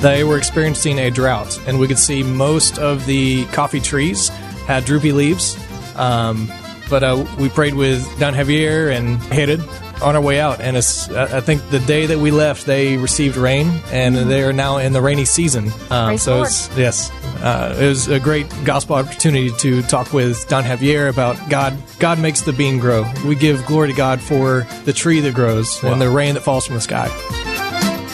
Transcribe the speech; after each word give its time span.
they 0.00 0.24
were 0.24 0.38
experiencing 0.38 0.98
a 0.98 1.10
drought, 1.10 1.58
and 1.66 1.78
we 1.78 1.86
could 1.86 1.98
see 1.98 2.22
most 2.22 2.78
of 2.78 3.06
the 3.06 3.44
coffee 3.46 3.80
trees 3.80 4.28
had 4.66 4.84
droopy 4.84 5.12
leaves. 5.12 5.58
Um, 5.96 6.50
but 6.88 7.04
uh, 7.04 7.24
we 7.38 7.48
prayed 7.48 7.74
with 7.74 8.04
Don 8.18 8.34
Javier 8.34 8.94
and 8.94 9.18
headed 9.24 9.60
on 10.02 10.16
our 10.16 10.20
way 10.20 10.40
out. 10.40 10.60
And 10.60 10.76
it's, 10.76 11.10
I 11.10 11.40
think 11.40 11.68
the 11.70 11.78
day 11.80 12.06
that 12.06 12.18
we 12.18 12.30
left, 12.30 12.66
they 12.66 12.96
received 12.96 13.36
rain, 13.36 13.68
and 13.92 14.16
they 14.16 14.42
are 14.42 14.52
now 14.52 14.78
in 14.78 14.92
the 14.92 15.00
rainy 15.00 15.24
season. 15.24 15.70
Um, 15.90 16.18
so 16.18 16.42
it's, 16.42 16.74
yes, 16.76 17.10
uh, 17.42 17.76
it 17.78 17.86
was 17.86 18.08
a 18.08 18.18
great 18.18 18.46
gospel 18.64 18.96
opportunity 18.96 19.50
to 19.58 19.82
talk 19.82 20.12
with 20.12 20.48
Don 20.48 20.64
Javier 20.64 21.08
about 21.08 21.36
God. 21.48 21.76
God 21.98 22.18
makes 22.18 22.40
the 22.40 22.52
bean 22.52 22.78
grow. 22.78 23.10
We 23.26 23.34
give 23.34 23.64
glory 23.66 23.88
to 23.88 23.94
God 23.94 24.20
for 24.20 24.66
the 24.84 24.92
tree 24.92 25.20
that 25.20 25.34
grows 25.34 25.82
wow. 25.82 25.92
and 25.92 26.00
the 26.00 26.10
rain 26.10 26.34
that 26.34 26.40
falls 26.40 26.66
from 26.66 26.74
the 26.76 26.80
sky. 26.80 27.49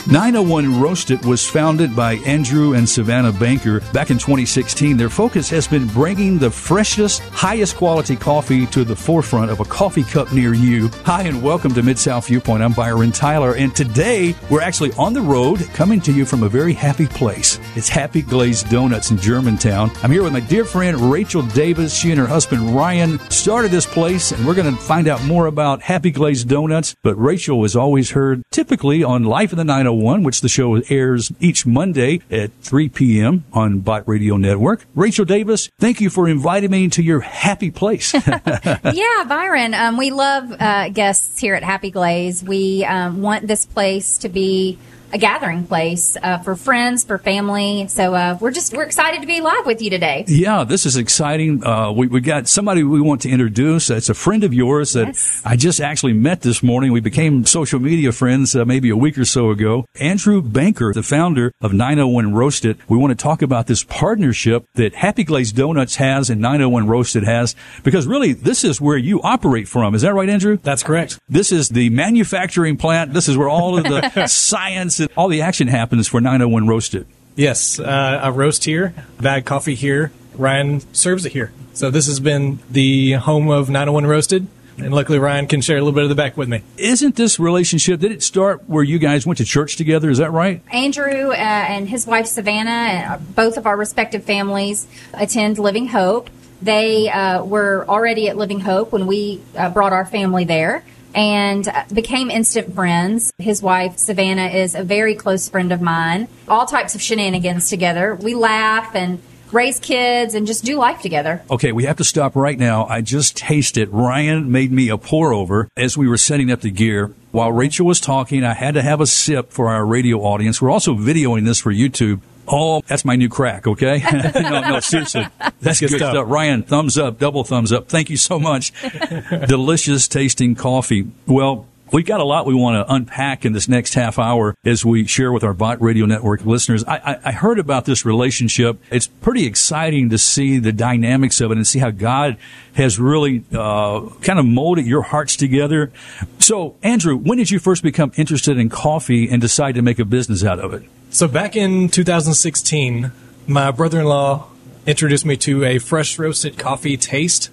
901 0.09 0.81
Roasted 0.81 1.25
was 1.25 1.45
founded 1.45 1.97
by 1.97 2.13
Andrew 2.19 2.75
and 2.75 2.89
Savannah 2.89 3.33
Banker 3.33 3.81
back 3.93 4.11
in 4.11 4.19
2016. 4.19 4.97
Their 4.97 5.11
focus 5.11 5.51
has 5.51 5.67
been 5.67 5.89
bringing 5.89 6.39
the 6.39 6.49
freshest, 6.49 7.23
highest 7.31 7.75
quality 7.75 8.15
coffee 8.15 8.67
to 8.69 8.85
the 8.85 8.95
forefront 8.95 9.51
of 9.51 9.59
a 9.59 9.65
coffee 9.65 10.05
cup 10.05 10.33
near 10.33 10.55
you. 10.55 10.91
Hi, 11.05 11.23
and 11.23 11.43
welcome 11.43 11.75
to 11.75 11.83
Mid 11.83 11.99
South 11.99 12.29
Viewpoint. 12.29 12.63
I'm 12.63 12.73
Byron 12.73 13.11
Tyler, 13.11 13.57
and 13.57 13.75
today 13.75 14.37
we're 14.49 14.61
actually 14.61 14.93
on 14.93 15.13
the 15.13 15.21
road 15.21 15.59
coming 15.75 16.01
to 16.03 16.13
you 16.13 16.25
from 16.25 16.45
a 16.45 16.49
very 16.49 16.73
happy 16.73 17.09
place. 17.09 17.59
It's 17.75 17.89
Happy 17.89 18.23
Glazed 18.23 18.71
Donuts 18.71 19.11
in 19.11 19.19
Germantown. 19.19 19.91
I'm 20.05 20.13
here 20.13 20.23
with 20.23 20.33
my 20.33 20.39
dear 20.39 20.65
friend 20.65 21.01
Rachel 21.11 21.43
Davis. 21.43 21.93
She 21.93 22.13
and 22.13 22.21
her 22.21 22.29
husband 22.29 22.77
Ryan 22.77 23.19
started 23.29 23.73
this 23.73 23.87
place, 23.87 24.31
and 24.31 24.47
we're 24.47 24.55
going 24.55 24.73
to 24.73 24.81
find 24.81 25.09
out 25.09 25.25
more 25.25 25.47
about 25.47 25.83
Happy 25.83 26.13
Glazed 26.13 26.49
Donuts. 26.49 26.95
But 27.03 27.17
Rachel 27.17 27.59
was 27.59 27.75
always 27.75 28.13
heard 28.13 28.45
typically 28.53 29.03
on 29.03 29.25
Life 29.25 29.51
in 29.51 29.59
the 29.59 29.65
901 29.65 29.96
101, 29.97 30.23
which 30.23 30.41
the 30.41 30.49
show 30.49 30.77
airs 30.89 31.33
each 31.41 31.67
Monday 31.67 32.21
at 32.31 32.53
3 32.61 32.89
p.m. 32.91 33.45
on 33.53 33.81
Bott 33.81 34.07
Radio 34.07 34.37
Network. 34.37 34.87
Rachel 34.95 35.25
Davis, 35.25 35.71
thank 35.79 36.01
you 36.01 36.11
for 36.11 36.29
inviting 36.29 36.71
me 36.71 36.89
to 36.91 37.03
your 37.03 37.21
happy 37.21 37.71
place. 37.71 38.15
yeah, 38.27 39.25
Byron, 39.29 39.75
um, 39.75 39.97
we 39.97 40.11
love 40.11 40.55
uh, 40.59 40.89
guests 40.91 41.41
here 41.41 41.55
at 41.55 41.63
Happy 41.63 41.91
Glaze. 41.91 42.43
We 42.43 42.85
um, 42.85 43.23
want 43.23 43.47
this 43.47 43.67
place 43.67 44.19
to 44.19 44.29
be 44.29 44.79
a 45.13 45.19
gathering 45.19 45.67
place 45.67 46.17
uh, 46.23 46.39
for 46.39 46.57
friends, 46.57 47.05
for 47.05 47.19
family. 47.19 47.87
So 47.89 48.15
uh, 48.15 48.39
we're 48.41 48.51
just 48.51 48.75
we're 48.75 48.85
excited 48.85 49.21
to 49.21 49.27
be 49.27 49.41
live 49.41 49.67
with 49.67 49.83
you 49.83 49.91
today. 49.91 50.25
Yeah, 50.27 50.65
this 50.65 50.87
is 50.87 50.97
exciting. 50.97 51.65
Uh, 51.65 51.93
we 51.93 52.07
we 52.07 52.21
got 52.21 52.49
somebody 52.49 52.83
we 52.83 53.01
want 53.01 53.23
to 53.23 53.31
introduce. 53.31 53.91
It's 53.91 54.09
a 54.09 54.15
friend 54.15 54.45
of 54.45 54.53
yours 54.53 54.93
that 54.95 55.09
yes. 55.09 55.43
I 55.45 55.57
just 55.57 55.81
actually 55.81 56.13
met 56.13 56.43
this 56.43 56.63
morning. 56.63 56.93
We 56.93 57.01
became 57.01 57.45
social 57.45 57.81
media 57.81 58.13
friends 58.13 58.57
uh, 58.57 58.65
maybe 58.65 58.91
a 58.91 58.97
week 58.97 59.19
or 59.19 59.25
so 59.25 59.51
ago. 59.51 59.87
Andrew 60.01 60.43
Banker, 60.43 60.93
the 60.93 61.03
founder 61.03 61.53
of 61.61 61.73
901 61.73 62.35
Roasted. 62.35 62.79
We 62.89 62.97
want 62.97 63.17
to 63.17 63.23
talk 63.23 63.43
about 63.43 63.67
this 63.67 63.85
partnership 63.85 64.65
that 64.75 64.95
Happy 64.95 65.25
Glaze 65.25 65.53
Donuts 65.53 65.97
has 65.97 66.31
and 66.31 66.41
901 66.41 66.87
Roasted 66.87 67.25
has 67.25 67.55
because 67.83 68.07
really 68.07 68.33
this 68.33 68.65
is 68.65 68.81
where 68.81 68.97
you 68.97 69.23
operate 69.23 69.69
from. 69.69 69.95
Is 69.95 70.03
that 70.03 70.15
right, 70.15 70.29
Andrew? 70.29 70.59
That's 70.63 70.83
correct. 70.83 71.19
This 71.29 71.53
is 71.53 71.69
the 71.69 71.91
manufacturing 71.91 72.77
plant. 72.77 73.13
This 73.13 73.29
is 73.29 73.37
where 73.37 73.49
all 73.49 73.79
of 73.79 73.85
the 73.85 74.27
science 74.27 74.96
all 75.17 75.29
the 75.29 75.43
action 75.43 75.69
happens 75.69 76.09
for 76.09 76.21
901 76.21 76.67
Roasted. 76.67 77.07
Yes, 77.37 77.79
uh, 77.79 77.85
I 78.23 78.31
roast 78.31 78.65
here, 78.65 78.95
bag 79.21 79.45
coffee 79.45 79.75
here. 79.75 80.11
Ryan 80.37 80.81
serves 80.95 81.27
it 81.27 81.33
here. 81.33 81.53
So 81.75 81.91
this 81.91 82.07
has 82.07 82.21
been 82.21 82.59
the 82.71 83.13
home 83.13 83.49
of 83.51 83.69
901 83.69 84.07
Roasted. 84.07 84.47
And 84.79 84.93
luckily, 84.93 85.19
Ryan 85.19 85.47
can 85.47 85.63
share 85.63 85.77
a 85.77 85.81
little 85.81 85.95
bit 85.95 86.03
of 86.03 86.11
the 86.11 86.15
back 86.15 86.37
with 86.37 86.49
me. 86.49 86.63
Isn't 86.77 87.17
this 87.17 87.39
relationship, 87.39 88.01
did 88.01 88.13
it 88.13 88.23
start 88.23 88.69
where 88.69 88.85
you 88.85 88.99
guys 88.99 89.27
went 89.27 89.39
to 89.39 89.45
church 89.45 89.77
together? 89.77 90.11
Is 90.11 90.19
that 90.19 90.33
right? 90.33 90.63
Andrew 90.71 91.31
uh, 91.31 91.35
and 91.35 91.89
his 91.89 92.07
wife 92.07 92.27
Savannah, 92.27 92.71
and 92.71 93.13
uh, 93.13 93.19
both 93.35 93.57
of 93.57 93.67
our 93.67 93.77
respective 93.77 94.25
families 94.25 94.87
attend 95.15 95.59
Living 95.59 95.89
Hope. 95.89 96.29
They 96.61 97.09
uh, 97.09 97.45
were 97.45 97.87
already 97.89 98.29
at 98.29 98.37
Living 98.37 98.61
Hope 98.61 98.93
when 98.93 99.07
we 99.07 99.41
uh, 99.57 99.71
brought 99.71 99.93
our 99.93 100.05
family 100.05 100.45
there 100.45 100.85
and 101.15 101.67
uh, 101.69 101.85
became 101.93 102.31
instant 102.31 102.75
friends. 102.75 103.33
His 103.39 103.63
wife, 103.63 103.99
Savannah, 103.99 104.49
is 104.49 104.75
a 104.75 104.85
very 104.85 105.15
close 105.15 105.49
friend 105.49 105.73
of 105.73 105.81
mine. 105.81 106.29
All 106.49 106.67
types 106.67 106.95
of 106.95 107.03
shenanigans 107.03 107.71
together. 107.71 108.15
We 108.15 108.35
laugh 108.35 108.95
and 108.95 109.21
raise 109.53 109.79
kids 109.79 110.35
and 110.35 110.47
just 110.47 110.65
do 110.65 110.77
life 110.77 111.01
together. 111.01 111.43
Okay, 111.51 111.73
we 111.73 111.85
have 111.85 111.97
to 111.97 112.05
stop 112.05 112.37
right 112.37 112.59
now. 112.59 112.87
I 112.87 113.01
just 113.01 113.37
tasted. 113.37 113.89
Ryan 113.91 114.51
made 114.51 114.73
me 114.73 114.89
a 114.89 114.99
pour 114.99 115.33
over 115.33 115.69
as 115.77 115.97
we 115.97 116.09
were 116.09 116.17
setting 116.17 116.51
up 116.51 116.61
the 116.61 116.71
gear. 116.71 117.13
While 117.31 117.53
Rachel 117.53 117.87
was 117.87 118.01
talking, 118.01 118.45
I 118.45 118.55
had 118.55 118.75
to 118.75 118.83
have 118.83 119.01
a 119.01 119.07
sip 119.07 119.53
for 119.53 119.69
our 119.69 119.85
radio 119.85 120.19
audience. 120.19 120.61
We're 120.61 120.71
also 120.71 120.95
videoing 120.95 121.45
this 121.45 121.61
for 121.61 121.73
YouTube. 121.73 122.21
Oh, 122.49 122.83
that's 122.87 123.05
my 123.05 123.17
new 123.17 123.29
crack, 123.29 123.67
okay? 123.67 124.03
no, 124.35 124.61
no, 124.61 124.81
seriously. 124.81 125.27
That's 125.61 125.81
good, 125.81 125.91
good 125.91 125.99
stuff. 125.99 126.13
stuff. 126.13 126.27
Ryan, 126.29 126.63
thumbs 126.63 126.99
up, 126.99 127.19
double 127.19 127.45
thumbs 127.45 127.73
up. 127.73 127.89
Thank 127.89 128.11
you 128.11 128.17
so 128.17 128.39
much. 128.39 128.73
Delicious 129.49 130.09
tasting 130.09 130.55
coffee. 130.55 131.11
Well, 131.27 131.67
We've 131.93 132.05
got 132.05 132.19
a 132.19 132.25
lot 132.25 132.47
we 132.47 132.55
want 132.55 132.85
to 132.85 132.93
unpack 132.93 133.45
in 133.45 133.53
this 133.53 133.69
next 133.69 133.95
half 133.95 134.19
hour 134.19 134.57
as 134.65 134.85
we 134.85 135.07
share 135.07 135.31
with 135.31 135.45
our 135.45 135.55
Bott 135.55 135.81
Radio 135.81 136.05
Network 136.05 136.45
listeners. 136.45 136.83
I, 136.83 136.97
I, 136.97 137.19
I, 137.27 137.33
heard 137.33 137.61
about 137.61 137.85
this 137.85 138.05
relationship. 138.05 138.83
It's 138.91 139.07
pretty 139.07 139.47
exciting 139.47 140.11
to 140.11 140.19
see 140.19 140.59
the 140.59 140.73
dynamics 140.73 141.41
of 141.41 141.53
it 141.53 141.59
and 141.59 141.67
see 141.67 141.79
how 141.79 141.91
God 141.91 142.39
has 142.75 142.99
really 142.99 143.45
uh, 143.53 144.01
kind 144.21 144.41
of 144.41 144.47
molded 144.47 144.85
your 144.85 145.03
hearts 145.03 145.37
together. 145.37 145.93
So, 146.41 146.75
Andrew, 146.83 147.17
when 147.17 147.39
did 147.39 147.53
you 147.53 147.61
first 147.61 147.85
become 147.85 148.11
interested 148.17 148.59
in 148.59 148.69
coffee 148.69 149.29
and 149.31 149.41
decide 149.41 149.77
to 149.77 149.83
make 149.83 150.01
a 150.01 150.05
business 150.05 150.43
out 150.43 150.59
of 150.59 150.75
it? 150.75 150.83
So 151.17 151.27
back 151.27 151.57
in 151.57 151.89
2016, 151.89 153.11
my 153.47 153.71
brother-in-law 153.71 154.49
introduced 154.87 155.25
me 155.25 155.39
to 155.39 155.65
a 155.65 155.79
fresh 155.79 156.19
roasted 156.19 156.59
coffee 156.59 156.99
taste. 156.99 157.49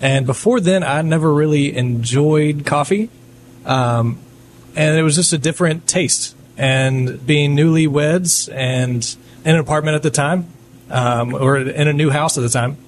And 0.00 0.24
before 0.24 0.60
then, 0.60 0.82
I 0.82 1.02
never 1.02 1.30
really 1.30 1.76
enjoyed 1.76 2.64
coffee. 2.64 3.10
Um, 3.66 4.18
and 4.74 4.96
it 4.96 5.02
was 5.02 5.14
just 5.14 5.34
a 5.34 5.36
different 5.36 5.86
taste. 5.86 6.34
And 6.56 7.26
being 7.26 7.54
newlyweds 7.54 8.50
and 8.50 9.04
in 9.44 9.56
an 9.56 9.60
apartment 9.60 9.94
at 9.96 10.02
the 10.02 10.10
time, 10.10 10.46
um, 10.88 11.34
or 11.34 11.58
in 11.58 11.88
a 11.88 11.92
new 11.92 12.08
house 12.08 12.38
at 12.38 12.40
the 12.40 12.48
time, 12.48 12.78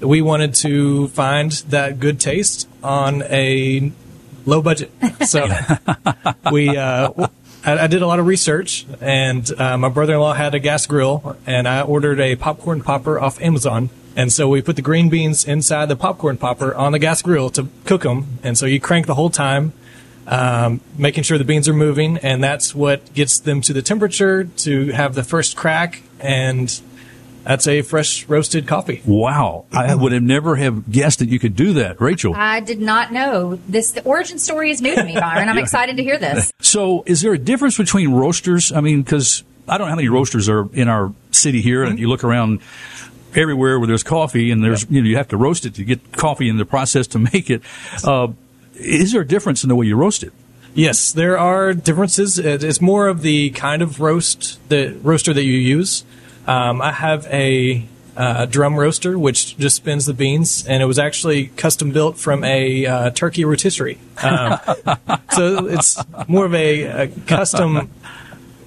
we 0.00 0.22
wanted 0.22 0.56
to 0.56 1.06
find 1.06 1.52
that 1.68 2.00
good 2.00 2.18
taste 2.18 2.68
on 2.82 3.22
a 3.22 3.92
low 4.44 4.60
budget. 4.60 4.90
So 5.24 5.46
we 6.50 6.76
uh, 6.76 7.28
I, 7.68 7.84
I 7.84 7.86
did 7.86 8.00
a 8.00 8.06
lot 8.06 8.18
of 8.18 8.26
research, 8.26 8.86
and 9.02 9.50
uh, 9.60 9.76
my 9.76 9.90
brother-in-law 9.90 10.32
had 10.32 10.54
a 10.54 10.58
gas 10.58 10.86
grill, 10.86 11.36
and 11.46 11.68
I 11.68 11.82
ordered 11.82 12.18
a 12.18 12.34
popcorn 12.34 12.80
popper 12.80 13.20
off 13.20 13.38
Amazon. 13.42 13.90
And 14.16 14.32
so 14.32 14.48
we 14.48 14.62
put 14.62 14.76
the 14.76 14.82
green 14.82 15.10
beans 15.10 15.44
inside 15.44 15.90
the 15.90 15.96
popcorn 15.96 16.38
popper 16.38 16.74
on 16.74 16.92
the 16.92 16.98
gas 16.98 17.20
grill 17.20 17.50
to 17.50 17.68
cook 17.84 18.04
them. 18.04 18.38
And 18.42 18.56
so 18.56 18.64
you 18.64 18.80
crank 18.80 19.06
the 19.06 19.14
whole 19.14 19.28
time, 19.28 19.74
um, 20.26 20.80
making 20.96 21.24
sure 21.24 21.36
the 21.36 21.44
beans 21.44 21.68
are 21.68 21.74
moving, 21.74 22.16
and 22.18 22.42
that's 22.42 22.74
what 22.74 23.12
gets 23.12 23.38
them 23.38 23.60
to 23.60 23.74
the 23.74 23.82
temperature 23.82 24.44
to 24.44 24.86
have 24.92 25.14
the 25.14 25.22
first 25.22 25.54
crack 25.54 26.02
and 26.20 26.80
that's 27.48 27.66
a 27.66 27.80
fresh 27.80 28.28
roasted 28.28 28.66
coffee. 28.66 29.00
Wow. 29.06 29.64
I 29.72 29.94
would 29.94 30.12
have 30.12 30.22
never 30.22 30.56
have 30.56 30.92
guessed 30.92 31.20
that 31.20 31.30
you 31.30 31.38
could 31.38 31.56
do 31.56 31.72
that. 31.72 31.98
Rachel. 31.98 32.34
I 32.34 32.60
did 32.60 32.78
not 32.78 33.10
know. 33.10 33.58
This 33.66 33.92
the 33.92 34.04
origin 34.04 34.38
story 34.38 34.70
is 34.70 34.82
new 34.82 34.94
to 34.94 35.02
me, 35.02 35.14
Byron. 35.14 35.48
I'm 35.48 35.56
yeah. 35.56 35.62
excited 35.62 35.96
to 35.96 36.02
hear 36.02 36.18
this. 36.18 36.52
So, 36.60 37.04
is 37.06 37.22
there 37.22 37.32
a 37.32 37.38
difference 37.38 37.78
between 37.78 38.12
roasters? 38.12 38.70
I 38.70 38.82
mean, 38.82 39.00
because 39.00 39.44
I 39.66 39.78
don't 39.78 39.86
know 39.86 39.92
how 39.92 39.96
many 39.96 40.10
roasters 40.10 40.46
are 40.50 40.68
in 40.74 40.88
our 40.88 41.10
city 41.30 41.62
here, 41.62 41.80
mm-hmm. 41.80 41.92
and 41.92 41.98
you 41.98 42.10
look 42.10 42.22
around 42.22 42.60
everywhere 43.34 43.78
where 43.78 43.86
there's 43.86 44.02
coffee, 44.02 44.50
and 44.50 44.62
there's 44.62 44.84
you 44.90 45.00
know 45.00 45.08
you 45.08 45.16
have 45.16 45.28
to 45.28 45.38
roast 45.38 45.64
it 45.64 45.72
to 45.76 45.84
get 45.84 46.12
coffee 46.12 46.50
in 46.50 46.58
the 46.58 46.66
process 46.66 47.06
to 47.06 47.18
make 47.32 47.48
it. 47.48 47.62
Uh, 48.04 48.28
is 48.74 49.12
there 49.12 49.22
a 49.22 49.26
difference 49.26 49.62
in 49.62 49.70
the 49.70 49.74
way 49.74 49.86
you 49.86 49.96
roast 49.96 50.22
it? 50.22 50.34
Yes, 50.74 51.12
there 51.12 51.38
are 51.38 51.72
differences. 51.72 52.38
It's 52.38 52.82
more 52.82 53.08
of 53.08 53.22
the 53.22 53.48
kind 53.52 53.80
of 53.80 54.00
roast, 54.00 54.60
the 54.68 54.98
roaster 55.02 55.32
that 55.32 55.44
you 55.44 55.54
use. 55.54 56.04
Um, 56.48 56.80
I 56.80 56.92
have 56.92 57.26
a 57.26 57.84
uh, 58.16 58.46
drum 58.46 58.74
roaster 58.74 59.18
which 59.18 59.56
just 59.58 59.76
spins 59.76 60.06
the 60.06 60.14
beans, 60.14 60.66
and 60.66 60.82
it 60.82 60.86
was 60.86 60.98
actually 60.98 61.48
custom 61.48 61.92
built 61.92 62.16
from 62.16 62.42
a 62.42 62.86
uh, 62.86 63.10
turkey 63.10 63.44
rotisserie. 63.44 63.98
Um, 64.22 64.58
so 65.32 65.66
it's 65.66 66.02
more 66.26 66.46
of 66.46 66.54
a, 66.54 66.82
a 66.84 67.08
custom 67.08 67.90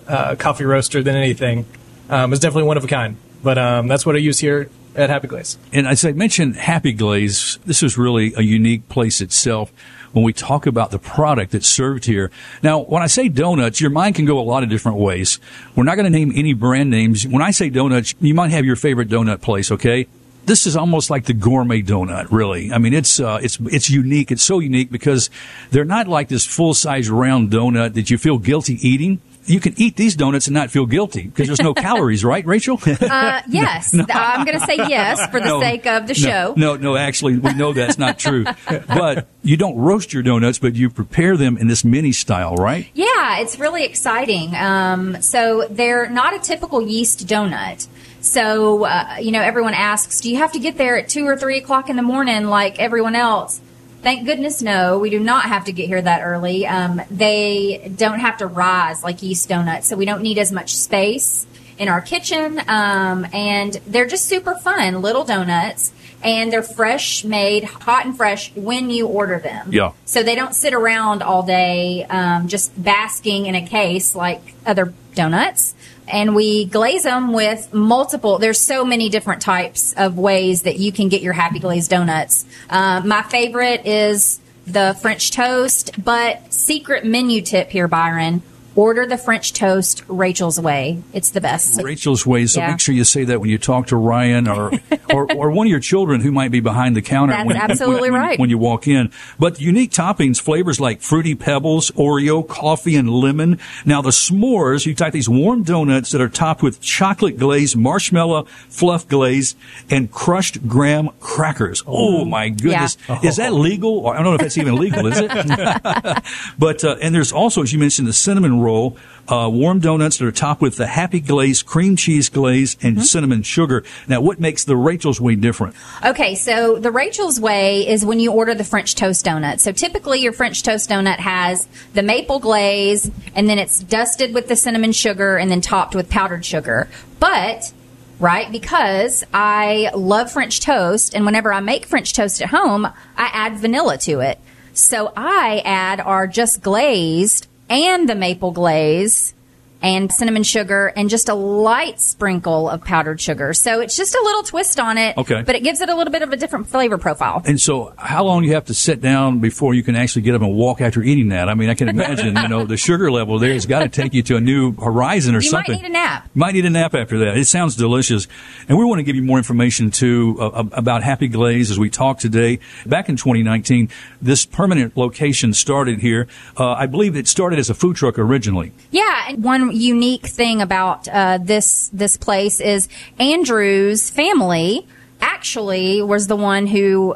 uh, 0.07 0.35
coffee 0.35 0.63
roaster 0.63 1.01
than 1.01 1.15
anything. 1.15 1.65
Um, 2.07 2.31
it's 2.31 2.41
definitely 2.41 2.67
one 2.67 2.77
of 2.77 2.83
a 2.83 2.87
kind, 2.87 3.17
but 3.41 3.57
um, 3.57 3.87
that's 3.87 4.05
what 4.05 4.15
I 4.15 4.19
use 4.19 4.37
here 4.37 4.69
at 4.95 5.09
Happy 5.09 5.27
Glaze. 5.27 5.57
And 5.73 5.87
as 5.87 6.05
I 6.05 6.11
mentioned, 6.11 6.57
Happy 6.57 6.93
Glaze, 6.93 7.57
this 7.65 7.81
is 7.81 7.97
really 7.97 8.33
a 8.35 8.41
unique 8.41 8.87
place 8.89 9.21
itself 9.21 9.73
when 10.13 10.23
we 10.23 10.33
talk 10.33 10.65
about 10.65 10.91
the 10.91 10.99
product 10.99 11.51
that's 11.51 11.67
served 11.67 12.05
here. 12.05 12.31
Now, 12.61 12.79
when 12.79 13.01
I 13.01 13.07
say 13.07 13.29
donuts, 13.29 13.79
your 13.79 13.89
mind 13.89 14.15
can 14.15 14.25
go 14.25 14.39
a 14.39 14.41
lot 14.41 14.63
of 14.63 14.69
different 14.69 14.97
ways. 14.97 15.39
We're 15.75 15.83
not 15.83 15.95
going 15.95 16.11
to 16.11 16.17
name 16.17 16.31
any 16.35 16.53
brand 16.53 16.89
names. 16.89 17.25
When 17.25 17.41
I 17.41 17.51
say 17.51 17.69
donuts, 17.69 18.13
you 18.19 18.33
might 18.33 18.51
have 18.51 18.65
your 18.65 18.75
favorite 18.75 19.09
donut 19.09 19.41
place, 19.41 19.71
okay? 19.71 20.07
This 20.45 20.65
is 20.65 20.75
almost 20.75 21.09
like 21.09 21.25
the 21.25 21.33
gourmet 21.33 21.81
donut, 21.81 22.31
really. 22.31 22.73
I 22.73 22.79
mean, 22.79 22.93
it's 22.93 23.19
uh, 23.19 23.39
it's 23.43 23.59
it's 23.59 23.91
unique. 23.91 24.31
It's 24.31 24.41
so 24.41 24.57
unique 24.57 24.91
because 24.91 25.29
they're 25.69 25.85
not 25.85 26.07
like 26.07 26.29
this 26.29 26.45
full 26.45 26.73
size 26.73 27.09
round 27.09 27.51
donut 27.51 27.93
that 27.93 28.09
you 28.09 28.17
feel 28.17 28.39
guilty 28.39 28.75
eating. 28.87 29.21
You 29.45 29.59
can 29.59 29.73
eat 29.77 29.95
these 29.95 30.15
donuts 30.15 30.47
and 30.47 30.53
not 30.53 30.71
feel 30.71 30.85
guilty 30.85 31.23
because 31.23 31.47
there's 31.47 31.61
no 31.61 31.73
calories, 31.87 32.23
right, 32.23 32.45
Rachel? 32.45 32.79
Uh, 32.85 33.41
yes, 33.49 33.95
I'm 34.09 34.45
going 34.45 34.59
to 34.59 34.65
say 34.65 34.75
yes 34.77 35.25
for 35.31 35.39
the 35.39 35.45
No, 35.47 35.59
sake 35.61 35.85
of 35.87 36.07
the 36.07 36.13
show. 36.13 36.53
No, 36.55 36.75
no, 36.75 36.91
no, 36.93 36.95
actually, 36.95 37.37
we 37.37 37.53
know 37.53 37.73
that's 37.73 37.97
not 37.97 38.19
true. 38.19 38.45
but 38.87 39.27
you 39.43 39.57
don't 39.57 39.77
roast 39.77 40.13
your 40.13 40.23
donuts, 40.23 40.59
but 40.59 40.75
you 40.75 40.89
prepare 40.89 41.37
them 41.37 41.57
in 41.57 41.67
this 41.67 41.83
mini 41.83 42.11
style, 42.11 42.55
right? 42.55 42.87
Yeah, 42.93 43.39
it's 43.39 43.59
really 43.59 43.83
exciting. 43.83 44.55
Um, 44.55 45.21
so 45.21 45.67
they're 45.69 46.09
not 46.09 46.35
a 46.35 46.39
typical 46.39 46.81
yeast 46.81 47.27
donut. 47.27 47.87
So, 48.21 48.85
uh, 48.85 49.17
you 49.19 49.31
know, 49.31 49.41
everyone 49.41 49.73
asks, 49.73 50.21
do 50.21 50.29
you 50.29 50.37
have 50.37 50.51
to 50.51 50.59
get 50.59 50.77
there 50.77 50.95
at 50.97 51.09
two 51.09 51.25
or 51.27 51.35
three 51.35 51.57
o'clock 51.57 51.89
in 51.89 51.95
the 51.95 52.03
morning 52.03 52.45
like 52.45 52.79
everyone 52.79 53.15
else? 53.15 53.59
Thank 54.01 54.25
goodness, 54.25 54.61
no. 54.61 54.97
We 54.97 55.11
do 55.11 55.19
not 55.19 55.45
have 55.45 55.65
to 55.65 55.71
get 55.71 55.87
here 55.87 56.01
that 56.01 56.21
early. 56.23 56.65
Um, 56.65 57.01
they 57.11 57.91
don't 57.95 58.19
have 58.19 58.37
to 58.37 58.47
rise 58.47 59.03
like 59.03 59.21
yeast 59.21 59.47
donuts, 59.47 59.87
so 59.87 59.95
we 59.95 60.05
don't 60.05 60.23
need 60.23 60.39
as 60.39 60.51
much 60.51 60.75
space 60.75 61.45
in 61.77 61.87
our 61.87 62.01
kitchen. 62.01 62.59
Um, 62.67 63.27
and 63.31 63.73
they're 63.85 64.07
just 64.07 64.25
super 64.25 64.55
fun, 64.55 65.01
little 65.01 65.23
donuts, 65.23 65.93
and 66.23 66.51
they're 66.51 66.63
fresh 66.63 67.23
made, 67.23 67.63
hot 67.63 68.05
and 68.05 68.17
fresh 68.17 68.51
when 68.55 68.89
you 68.89 69.07
order 69.07 69.39
them. 69.39 69.71
Yeah. 69.71 69.91
So 70.05 70.23
they 70.23 70.35
don't 70.35 70.53
sit 70.53 70.73
around 70.73 71.21
all 71.21 71.43
day 71.43 72.05
um, 72.05 72.47
just 72.47 72.71
basking 72.81 73.45
in 73.45 73.55
a 73.55 73.65
case 73.65 74.15
like 74.15 74.55
other 74.65 74.93
donuts. 75.13 75.75
And 76.11 76.35
we 76.35 76.65
glaze 76.65 77.03
them 77.03 77.31
with 77.33 77.73
multiple. 77.73 78.37
There's 78.37 78.59
so 78.59 78.83
many 78.83 79.09
different 79.09 79.41
types 79.41 79.93
of 79.93 80.17
ways 80.17 80.63
that 80.63 80.77
you 80.77 80.91
can 80.91 81.09
get 81.09 81.21
your 81.21 81.33
happy 81.33 81.59
glazed 81.59 81.89
donuts. 81.89 82.45
Uh, 82.69 83.01
my 83.05 83.21
favorite 83.23 83.85
is 83.85 84.39
the 84.67 84.97
French 85.01 85.31
toast, 85.31 86.03
but 86.03 86.53
secret 86.53 87.05
menu 87.05 87.41
tip 87.41 87.69
here, 87.69 87.87
Byron. 87.87 88.43
Order 88.75 89.05
the 89.05 89.17
French 89.17 89.51
toast 89.53 90.03
Rachel's 90.07 90.59
way. 90.59 91.03
It's 91.13 91.31
the 91.31 91.41
best. 91.41 91.81
Rachel's 91.83 92.25
way. 92.25 92.45
So 92.45 92.61
Yeah. 92.61 92.71
make 92.71 92.79
sure 92.79 92.95
you 92.95 93.03
say 93.03 93.25
that 93.25 93.41
when 93.41 93.49
you 93.49 93.57
talk 93.57 93.87
to 93.87 93.97
Ryan 93.97 94.47
or, 94.47 94.71
or, 95.13 95.29
or 95.33 95.51
one 95.51 95.67
of 95.67 95.71
your 95.71 95.79
children 95.81 96.21
who 96.21 96.31
might 96.31 96.51
be 96.51 96.61
behind 96.61 96.95
the 96.95 97.01
counter. 97.01 97.33
That's 97.33 97.47
when, 97.47 97.57
absolutely 97.57 98.09
when- 98.09 98.13
when- 98.13 98.21
right. 98.21 98.39
When 98.39 98.49
you 98.49 98.57
walk 98.57 98.87
in. 98.87 99.11
But 99.37 99.59
unique 99.59 99.91
toppings, 99.91 100.39
flavors 100.41 100.79
like 100.79 101.01
fruity 101.01 101.35
pebbles, 101.35 101.91
Oreo, 101.91 102.47
coffee, 102.47 102.95
and 102.95 103.09
lemon. 103.09 103.59
Now 103.85 104.01
the 104.01 104.11
s'mores, 104.11 104.85
you 104.85 104.93
got 104.93 105.11
these 105.11 105.27
warm 105.27 105.63
donuts 105.63 106.11
that 106.11 106.21
are 106.21 106.29
topped 106.29 106.63
with 106.63 106.79
chocolate 106.81 107.37
glaze, 107.37 107.75
marshmallow, 107.75 108.45
fluff 108.69 109.07
glaze, 109.07 109.55
and 109.89 110.09
crushed 110.11 110.67
graham 110.67 111.09
crackers. 111.19 111.83
Oh 111.85 112.23
my 112.25 112.49
goodness. 112.49 112.97
Is 113.21 113.35
that 113.35 113.51
legal? 113.53 114.07
I 114.07 114.15
don't 114.15 114.23
know 114.23 114.33
if 114.35 114.41
that's 114.41 114.57
even 114.57 114.75
legal, 114.75 115.07
is 115.07 115.19
it? 115.19 115.31
But 116.57 116.83
uh, 116.83 116.95
and 117.01 117.13
there's 117.13 117.31
also, 117.31 117.61
as 117.63 117.73
you 117.73 117.79
mentioned, 117.79 118.07
the 118.07 118.13
cinnamon 118.13 118.60
roll, 118.61 118.95
uh, 119.27 119.49
warm 119.51 119.79
donuts 119.79 120.17
that 120.17 120.25
are 120.25 120.31
topped 120.31 120.61
with 120.61 120.75
the 120.77 120.87
happy 120.87 121.19
glaze, 121.19 121.63
cream 121.63 121.95
cheese 121.95 122.29
glaze, 122.29 122.77
and 122.81 122.97
Mm-hmm. 122.97 123.03
cinnamon 123.03 123.43
sugar. 123.43 123.83
Now, 124.07 124.21
what 124.21 124.39
makes 124.39 124.63
the 124.65 124.75
Rachel's 124.75 125.19
Way 125.19 125.35
different? 125.35 125.75
Okay, 126.05 126.35
so 126.35 126.77
the 126.79 126.91
Rachel's 126.91 127.39
Way 127.39 127.87
is 127.87 128.05
when 128.05 128.19
you 128.19 128.31
order 128.31 128.53
the 128.53 128.63
French 128.63 128.95
toast 128.95 129.25
donut. 129.25 129.59
So 129.59 129.71
typically 129.71 130.19
your 130.21 130.33
French 130.33 130.63
toast 130.63 130.89
donut 130.89 131.17
has 131.17 131.67
the 131.93 132.03
maple 132.03 132.39
glaze 132.39 133.09
and 133.35 133.49
then 133.49 133.57
it's 133.59 133.79
dusted 133.79 134.33
with 134.33 134.47
the 134.47 134.55
cinnamon 134.55 134.91
sugar 134.91 135.37
and 135.37 135.49
then 135.49 135.61
topped 135.61 135.95
with 135.95 136.09
powdered 136.09 136.45
sugar. 136.45 136.89
But 137.19 137.73
right? 138.19 138.51
Because 138.51 139.23
I 139.33 139.89
love 139.95 140.31
French 140.31 140.59
toast, 140.59 141.15
and 141.15 141.25
whenever 141.25 141.51
I 141.51 141.59
make 141.59 141.85
French 141.87 142.13
toast 142.13 142.39
at 142.39 142.49
home, 142.49 142.85
I 142.85 143.29
add 143.33 143.57
vanilla 143.57 143.97
to 143.99 144.19
it. 144.19 144.39
So 144.73 145.11
I 145.17 145.63
add 145.65 145.99
our 145.99 146.27
just 146.27 146.61
glazed 146.61 147.47
and 147.71 148.09
the 148.09 148.15
maple 148.15 148.51
glaze 148.51 149.33
and 149.81 150.11
cinnamon 150.11 150.43
sugar 150.43 150.87
and 150.95 151.09
just 151.09 151.29
a 151.29 151.33
light 151.33 151.99
sprinkle 151.99 152.69
of 152.69 152.83
powdered 152.83 153.19
sugar. 153.19 153.53
So 153.53 153.79
it's 153.81 153.95
just 153.97 154.13
a 154.15 154.21
little 154.23 154.43
twist 154.43 154.79
on 154.79 154.97
it, 154.97 155.17
Okay. 155.17 155.41
but 155.41 155.55
it 155.55 155.63
gives 155.63 155.81
it 155.81 155.89
a 155.89 155.95
little 155.95 156.11
bit 156.11 156.21
of 156.21 156.31
a 156.31 156.37
different 156.37 156.67
flavor 156.67 156.97
profile. 156.97 157.41
And 157.45 157.59
so, 157.59 157.93
how 157.97 158.23
long 158.23 158.41
do 158.41 158.47
you 158.47 158.53
have 158.53 158.65
to 158.65 158.73
sit 158.73 159.01
down 159.01 159.39
before 159.39 159.73
you 159.73 159.83
can 159.83 159.95
actually 159.95 160.21
get 160.23 160.35
up 160.35 160.41
and 160.41 160.53
walk 160.53 160.81
after 160.81 161.01
eating 161.01 161.29
that? 161.29 161.49
I 161.49 161.53
mean, 161.53 161.69
I 161.69 161.73
can 161.73 161.89
imagine, 161.89 162.35
you 162.35 162.47
know, 162.47 162.65
the 162.65 162.77
sugar 162.91 163.11
level 163.11 163.39
there 163.39 163.53
has 163.53 163.65
got 163.65 163.79
to 163.79 163.89
take 163.89 164.13
you 164.13 164.21
to 164.23 164.35
a 164.35 164.41
new 164.41 164.73
horizon 164.75 165.35
or 165.35 165.41
something. 165.41 165.75
You 165.75 165.81
might 165.81 165.83
need 165.83 165.89
a 165.89 165.93
nap. 165.93 166.29
Might 166.35 166.53
need 166.53 166.65
a 166.65 166.69
nap 166.69 166.93
after 166.95 167.19
that. 167.19 167.37
It 167.37 167.45
sounds 167.45 167.75
delicious. 167.75 168.27
And 168.67 168.77
we 168.77 168.85
want 168.85 168.99
to 168.99 169.03
give 169.03 169.15
you 169.15 169.23
more 169.23 169.37
information 169.37 169.91
too 169.91 170.37
uh, 170.39 170.63
about 170.71 171.03
Happy 171.03 171.27
Glaze 171.27 171.71
as 171.71 171.79
we 171.79 171.89
talk 171.89 172.19
today. 172.19 172.59
Back 172.85 173.09
in 173.09 173.15
2019, 173.15 173.89
this 174.21 174.45
permanent 174.45 174.95
location 174.95 175.53
started 175.53 175.99
here. 175.99 176.27
Uh, 176.57 176.71
I 176.73 176.85
believe 176.85 177.15
it 177.15 177.27
started 177.27 177.59
as 177.59 177.69
a 177.69 177.73
food 177.73 177.95
truck 177.95 178.19
originally. 178.19 178.71
Yeah, 178.91 179.25
and 179.29 179.43
one 179.43 179.70
unique 179.71 180.27
thing 180.27 180.61
about 180.61 181.07
uh, 181.07 181.39
this 181.41 181.89
this 181.89 182.17
place 182.17 182.59
is 182.59 182.87
Andrew's 183.19 184.09
family 184.09 184.87
actually 185.21 186.01
was 186.01 186.27
the 186.27 186.35
one 186.35 186.67
who 186.67 187.15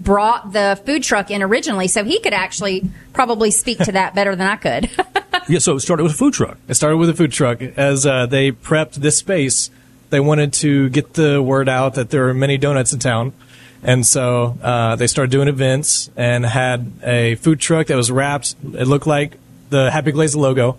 brought 0.00 0.52
the 0.52 0.80
food 0.86 1.02
truck 1.02 1.30
in 1.30 1.42
originally, 1.42 1.88
so 1.88 2.04
he 2.04 2.20
could 2.20 2.32
actually 2.32 2.90
probably 3.12 3.50
speak 3.50 3.78
to 3.78 3.92
that 3.92 4.14
better 4.14 4.34
than 4.34 4.46
I 4.46 4.56
could. 4.56 4.90
Yeah, 5.48 5.58
so 5.58 5.74
it 5.74 5.80
started 5.80 6.04
with 6.04 6.12
a 6.12 6.16
food 6.16 6.34
truck. 6.34 6.58
It 6.68 6.74
started 6.74 6.96
with 6.98 7.08
a 7.08 7.14
food 7.14 7.32
truck. 7.32 7.60
As 7.60 8.06
uh, 8.06 8.26
they 8.26 8.52
prepped 8.52 8.94
this 8.94 9.16
space, 9.16 9.68
they 10.10 10.20
wanted 10.20 10.52
to 10.54 10.88
get 10.90 11.14
the 11.14 11.42
word 11.42 11.68
out 11.68 11.94
that 11.94 12.10
there 12.10 12.28
are 12.28 12.34
many 12.34 12.56
donuts 12.56 12.92
in 12.92 13.00
town. 13.00 13.32
And 13.82 14.06
so 14.06 14.56
uh, 14.62 14.94
they 14.96 15.08
started 15.08 15.32
doing 15.32 15.48
events 15.48 16.08
and 16.16 16.44
had 16.46 16.92
a 17.02 17.34
food 17.36 17.58
truck 17.58 17.88
that 17.88 17.96
was 17.96 18.12
wrapped. 18.12 18.54
It 18.62 18.86
looked 18.86 19.08
like 19.08 19.38
the 19.70 19.90
Happy 19.90 20.12
Glaze 20.12 20.36
logo. 20.36 20.78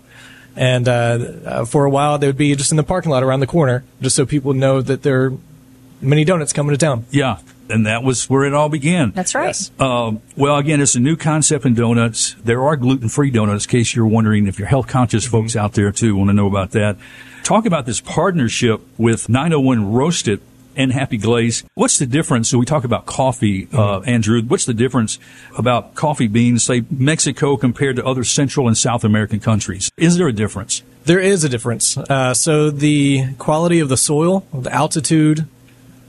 And 0.56 0.86
uh, 0.86 0.92
uh, 0.92 1.64
for 1.64 1.84
a 1.84 1.90
while, 1.90 2.18
they 2.18 2.26
would 2.26 2.36
be 2.36 2.54
just 2.54 2.70
in 2.70 2.76
the 2.76 2.82
parking 2.82 3.10
lot 3.10 3.22
around 3.22 3.40
the 3.40 3.46
corner, 3.46 3.84
just 4.00 4.16
so 4.16 4.26
people 4.26 4.52
know 4.52 4.82
that 4.82 5.02
there 5.02 5.24
are 5.24 5.32
many 6.00 6.24
donuts 6.24 6.52
coming 6.52 6.72
to 6.72 6.78
town. 6.78 7.06
Yeah, 7.10 7.38
and 7.70 7.86
that 7.86 8.02
was 8.02 8.28
where 8.28 8.44
it 8.44 8.52
all 8.52 8.68
began. 8.68 9.12
That's 9.12 9.34
right. 9.34 9.46
Yes. 9.46 9.70
Um, 9.78 10.20
well, 10.36 10.58
again, 10.58 10.80
it's 10.80 10.94
a 10.94 11.00
new 11.00 11.16
concept 11.16 11.64
in 11.64 11.74
donuts. 11.74 12.34
There 12.44 12.62
are 12.62 12.76
gluten 12.76 13.08
free 13.08 13.30
donuts, 13.30 13.64
in 13.64 13.70
case 13.70 13.94
you're 13.94 14.06
wondering 14.06 14.46
if 14.46 14.58
you're 14.58 14.68
health 14.68 14.88
conscious 14.88 15.26
folks 15.26 15.56
out 15.56 15.72
there 15.72 15.90
too 15.90 16.16
want 16.16 16.28
to 16.28 16.34
know 16.34 16.46
about 16.46 16.72
that. 16.72 16.96
Talk 17.44 17.66
about 17.66 17.86
this 17.86 18.00
partnership 18.00 18.80
with 18.98 19.28
901 19.28 19.92
Roasted 19.92 20.40
and 20.76 20.92
Happy 20.92 21.16
Glaze. 21.16 21.64
What's 21.74 21.98
the 21.98 22.06
difference? 22.06 22.48
So 22.48 22.58
we 22.58 22.64
talk 22.64 22.84
about 22.84 23.06
coffee, 23.06 23.68
uh, 23.72 24.00
Andrew. 24.00 24.42
What's 24.42 24.64
the 24.64 24.74
difference 24.74 25.18
about 25.56 25.94
coffee 25.94 26.28
beans, 26.28 26.64
say 26.64 26.84
Mexico 26.90 27.56
compared 27.56 27.96
to 27.96 28.04
other 28.04 28.24
Central 28.24 28.68
and 28.68 28.76
South 28.76 29.04
American 29.04 29.40
countries? 29.40 29.90
Is 29.96 30.16
there 30.16 30.28
a 30.28 30.32
difference? 30.32 30.82
There 31.04 31.20
is 31.20 31.44
a 31.44 31.48
difference. 31.48 31.96
Uh, 31.96 32.34
so 32.34 32.70
the 32.70 33.34
quality 33.38 33.80
of 33.80 33.88
the 33.88 33.96
soil, 33.96 34.46
the 34.54 34.72
altitude, 34.72 35.46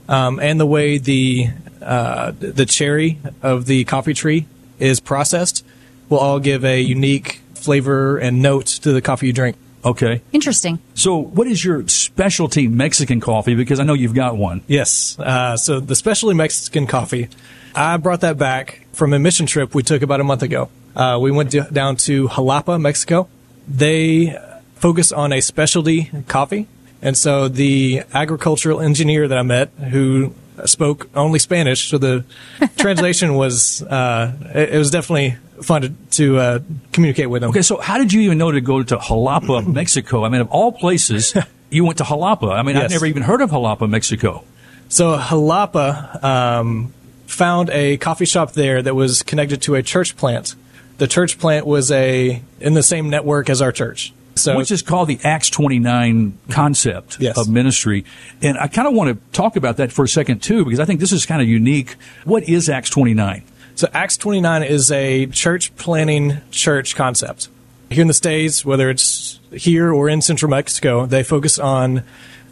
um, 0.08 0.38
and 0.38 0.60
the 0.60 0.66
way 0.66 0.98
the 0.98 1.48
uh, 1.82 2.32
the 2.38 2.64
cherry 2.64 3.18
of 3.42 3.66
the 3.66 3.84
coffee 3.84 4.14
tree 4.14 4.46
is 4.78 5.00
processed 5.00 5.64
will 6.08 6.18
all 6.18 6.40
give 6.40 6.64
a 6.64 6.80
unique 6.80 7.40
flavor 7.54 8.18
and 8.18 8.40
note 8.40 8.66
to 8.66 8.92
the 8.92 9.00
coffee 9.00 9.26
you 9.28 9.32
drink. 9.32 9.56
Okay. 9.84 10.22
Interesting. 10.32 10.78
So 10.94 11.16
what 11.16 11.46
is 11.46 11.64
your 11.64 11.86
specialty 11.88 12.68
Mexican 12.68 13.20
coffee? 13.20 13.54
Because 13.54 13.80
I 13.80 13.84
know 13.84 13.94
you've 13.94 14.14
got 14.14 14.36
one. 14.36 14.62
Yes. 14.66 15.18
Uh, 15.18 15.56
so 15.56 15.80
the 15.80 15.94
specialty 15.94 16.34
Mexican 16.34 16.86
coffee, 16.86 17.28
I 17.74 17.96
brought 17.98 18.22
that 18.22 18.38
back 18.38 18.86
from 18.92 19.12
a 19.12 19.18
mission 19.18 19.46
trip 19.46 19.74
we 19.74 19.82
took 19.82 20.02
about 20.02 20.20
a 20.20 20.24
month 20.24 20.42
ago. 20.42 20.70
Uh, 20.96 21.18
we 21.20 21.30
went 21.30 21.50
to, 21.52 21.62
down 21.72 21.96
to 21.96 22.28
Jalapa, 22.28 22.80
Mexico. 22.80 23.28
They 23.68 24.38
focus 24.76 25.12
on 25.12 25.32
a 25.32 25.40
specialty 25.40 26.10
coffee. 26.28 26.68
And 27.02 27.16
so 27.16 27.48
the 27.48 28.02
agricultural 28.14 28.80
engineer 28.80 29.28
that 29.28 29.36
I 29.36 29.42
met, 29.42 29.70
who 29.90 30.34
spoke 30.64 31.08
only 31.14 31.38
Spanish, 31.38 31.88
so 31.88 31.98
the 31.98 32.24
translation 32.76 33.34
was, 33.34 33.82
uh, 33.82 34.32
it, 34.54 34.74
it 34.74 34.78
was 34.78 34.90
definitely 34.90 35.36
fun 35.62 35.82
to, 35.82 35.88
to 36.10 36.38
uh, 36.38 36.58
communicate 36.92 37.30
with 37.30 37.42
them. 37.42 37.50
Okay, 37.50 37.62
so 37.62 37.78
how 37.78 37.98
did 37.98 38.12
you 38.12 38.22
even 38.22 38.38
know 38.38 38.50
to 38.50 38.60
go 38.60 38.82
to 38.82 38.96
Jalapa, 38.96 39.66
Mexico? 39.72 40.24
I 40.24 40.28
mean, 40.28 40.40
of 40.40 40.50
all 40.50 40.72
places, 40.72 41.34
you 41.70 41.84
went 41.84 41.98
to 41.98 42.04
Jalapa. 42.04 42.52
I 42.52 42.62
mean, 42.62 42.76
I've 42.76 42.90
never 42.90 43.06
even 43.06 43.22
heard 43.22 43.40
of 43.40 43.50
Jalapa, 43.50 43.88
Mexico. 43.88 44.44
So 44.88 45.18
Jalapa 45.18 46.22
um, 46.22 46.92
found 47.26 47.70
a 47.70 47.96
coffee 47.96 48.26
shop 48.26 48.52
there 48.52 48.82
that 48.82 48.94
was 48.94 49.22
connected 49.22 49.62
to 49.62 49.74
a 49.74 49.82
church 49.82 50.16
plant. 50.16 50.54
The 50.98 51.08
church 51.08 51.38
plant 51.38 51.66
was 51.66 51.90
a 51.90 52.40
in 52.60 52.74
the 52.74 52.82
same 52.82 53.10
network 53.10 53.50
as 53.50 53.60
our 53.60 53.72
church. 53.72 54.12
So 54.36 54.56
which 54.56 54.70
is 54.70 54.82
called 54.82 55.08
the 55.08 55.18
Acts 55.22 55.48
29 55.50 56.36
concept 56.50 57.18
Yes. 57.20 57.38
of 57.38 57.48
ministry. 57.48 58.04
And 58.42 58.58
I 58.58 58.66
kind 58.66 58.88
of 58.88 58.94
want 58.94 59.10
to 59.10 59.30
talk 59.32 59.56
about 59.56 59.76
that 59.76 59.92
for 59.92 60.04
a 60.04 60.08
second 60.08 60.42
too, 60.42 60.64
because 60.64 60.80
I 60.80 60.84
think 60.84 61.00
this 61.00 61.12
is 61.12 61.24
kind 61.26 61.40
of 61.40 61.48
unique. 61.48 61.94
What 62.24 62.48
is 62.48 62.68
Acts 62.68 62.90
29? 62.90 63.42
So 63.76 63.88
Acts 63.92 64.16
29 64.16 64.62
is 64.62 64.90
a 64.90 65.26
church 65.26 65.74
planning 65.76 66.38
church 66.50 66.96
concept. 66.96 67.48
Here 67.90 68.02
in 68.02 68.08
the 68.08 68.14
States, 68.14 68.64
whether 68.64 68.90
it's 68.90 69.38
here 69.52 69.92
or 69.92 70.08
in 70.08 70.20
central 70.20 70.50
Mexico, 70.50 71.06
they 71.06 71.22
focus 71.22 71.58
on 71.58 72.02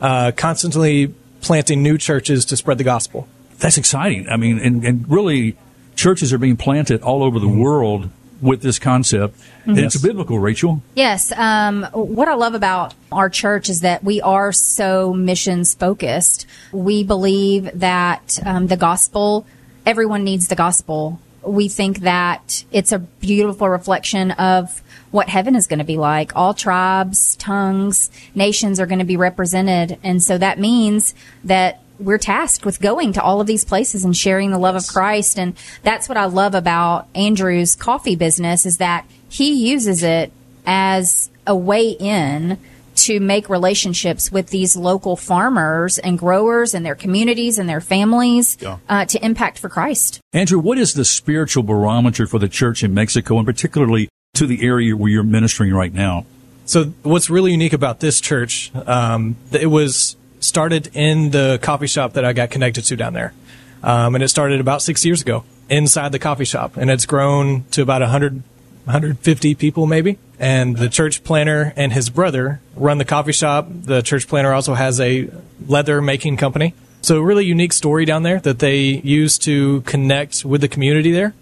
uh, 0.01 0.33
constantly 0.37 1.15
planting 1.41 1.83
new 1.83 1.99
churches 1.99 2.45
to 2.47 2.57
spread 2.57 2.79
the 2.79 2.85
gospel. 2.85 3.27
That's 3.59 3.79
exciting. 3.79 4.29
I 4.29 4.37
mean, 4.37 4.59
and, 4.59 4.85
and 4.85 5.09
really, 5.11 5.57
churches 5.97 6.33
are 6.33 6.39
being 6.39 6.57
planted 6.57 7.03
all 7.03 7.23
over 7.23 7.39
the 7.39 7.49
world 7.49 8.09
with 8.43 8.61
this 8.61 8.79
concept. 8.79 9.39
And 9.65 9.79
it's 9.79 9.97
biblical, 9.97 10.39
Rachel. 10.39 10.83
Yes. 10.95 11.33
Um, 11.33 11.85
what 11.93 12.29
I 12.29 12.35
love 12.35 12.55
about 12.55 12.93
our 13.13 13.31
church 13.31 13.71
is 13.71 13.81
that 13.83 14.03
we 14.03 14.21
are 14.21 14.53
so 14.53 15.15
missions 15.15 15.75
focused. 15.75 16.47
We 16.73 17.05
believe 17.05 17.71
that 17.79 18.41
um, 18.45 18.67
the 18.67 18.77
gospel, 18.77 19.47
everyone 19.87 20.25
needs 20.25 20.49
the 20.49 20.57
gospel. 20.57 21.21
We 21.45 21.69
think 21.69 22.01
that 22.01 22.65
it's 22.73 22.93
a 22.93 22.99
beautiful 22.99 23.69
reflection 23.69 24.33
of 24.33 24.83
what 25.13 25.29
heaven 25.29 25.55
is 25.55 25.67
going 25.67 25.79
to 25.79 25.85
be 25.85 25.99
like. 25.99 26.35
All 26.35 26.55
tribes, 26.55 27.37
tongues, 27.37 28.11
nations 28.35 28.81
are 28.81 28.87
going 28.87 28.99
to 28.99 29.05
be 29.05 29.17
represented. 29.17 29.99
And 30.03 30.23
so 30.23 30.39
that 30.39 30.59
means 30.59 31.15
that 31.45 31.82
we're 31.99 32.19
tasked 32.19 32.65
with 32.65 32.81
going 32.81 33.13
to 33.15 33.23
all 33.23 33.41
of 33.41 33.47
these 33.47 33.65
places 33.65 34.05
and 34.05 34.17
sharing 34.17 34.51
the 34.51 34.59
love 34.59 34.75
of 34.77 34.87
Christ. 34.87 35.39
And 35.39 35.55
that's 35.83 36.09
what 36.09 36.19
I 36.19 36.25
love 36.27 36.55
about 36.55 37.07
Andrew's 37.15 37.75
coffee 37.75 38.17
business 38.17 38.67
is 38.67 38.79
that 38.79 39.05
he 39.29 39.71
uses 39.71 40.03
it 40.03 40.33
as 40.67 41.31
a 41.47 41.55
way 41.57 41.91
in 41.91 42.59
to 42.95 43.19
make 43.21 43.49
relationships 43.49 44.31
with 44.31 44.49
these 44.51 44.77
local 44.77 45.17
farmers 45.17 45.99
and 45.99 46.19
growers 46.19 46.75
and 46.75 46.85
their 46.85 46.95
communities 46.95 47.59
and 47.59 47.69
their 47.69 47.81
families 47.81 48.59
Yeah. 48.61 48.77
uh, 48.89 49.05
to 49.07 49.25
impact 49.25 49.59
for 49.59 49.69
Christ. 49.69 50.21
Andrew, 50.35 50.59
what 50.59 50.77
is 50.79 50.93
the 50.93 51.05
spiritual 51.05 51.63
barometer 51.63 52.27
for 52.27 52.39
the 52.39 52.49
church 52.49 52.85
in 52.85 52.93
Mexico 52.93 53.39
and 53.39 53.47
particularly 53.47 54.09
to 54.35 54.47
the 54.47 54.63
area 54.63 54.95
where 54.97 55.11
you're 55.11 55.23
ministering 55.23 55.73
right 55.73 55.93
now? 55.93 56.27
So 56.67 56.93
what's 57.03 57.29
really 57.31 57.51
unique 57.53 57.73
about 57.73 58.01
this 58.01 58.21
church, 58.21 58.71
um, 58.87 59.37
it 59.53 59.67
was 59.67 60.17
started 60.53 60.91
in 60.93 61.31
the 61.31 61.59
coffee 61.63 61.87
shop 61.87 62.13
that 62.13 62.27
I 62.27 62.35
got 62.35 62.51
connected 62.51 62.85
to 62.85 62.95
down 62.95 63.15
there. 63.15 63.33
Um, 63.83 64.15
and 64.15 64.23
it 64.23 64.29
started 64.29 64.61
about 64.61 64.83
six 64.83 65.03
years 65.03 65.23
ago 65.23 65.45
inside 65.71 66.13
the 66.13 66.19
coffee 66.19 66.45
shop 66.45 66.77
and 66.77 66.91
it's 66.91 67.07
grown 67.07 67.65
to 67.71 67.81
about 67.81 68.03
100, 68.03 68.35
150 68.85 69.55
people 69.55 69.87
maybe. 69.87 70.19
And 70.39 70.77
the 70.77 70.91
church 70.91 71.25
planter 71.25 71.73
and 71.75 71.91
his 71.91 72.11
brother 72.11 72.61
run 72.77 72.99
the 72.99 73.07
coffee 73.07 73.33
shop. 73.33 73.67
The 73.71 74.03
church 74.03 74.29
planter 74.29 74.53
also 74.53 74.75
has 74.75 75.01
a 75.01 75.31
leather 75.67 76.03
making 76.03 76.37
company. 76.37 76.75
So 77.01 77.19
really 77.23 77.47
unique 77.47 77.73
story 77.73 78.05
down 78.05 78.23
there 78.23 78.39
that 78.41 78.59
they 78.59 78.81
use 78.83 79.39
to 79.39 79.81
connect 79.81 80.45
with 80.45 80.61
the 80.61 80.69
community 80.69 81.13
there 81.13 81.33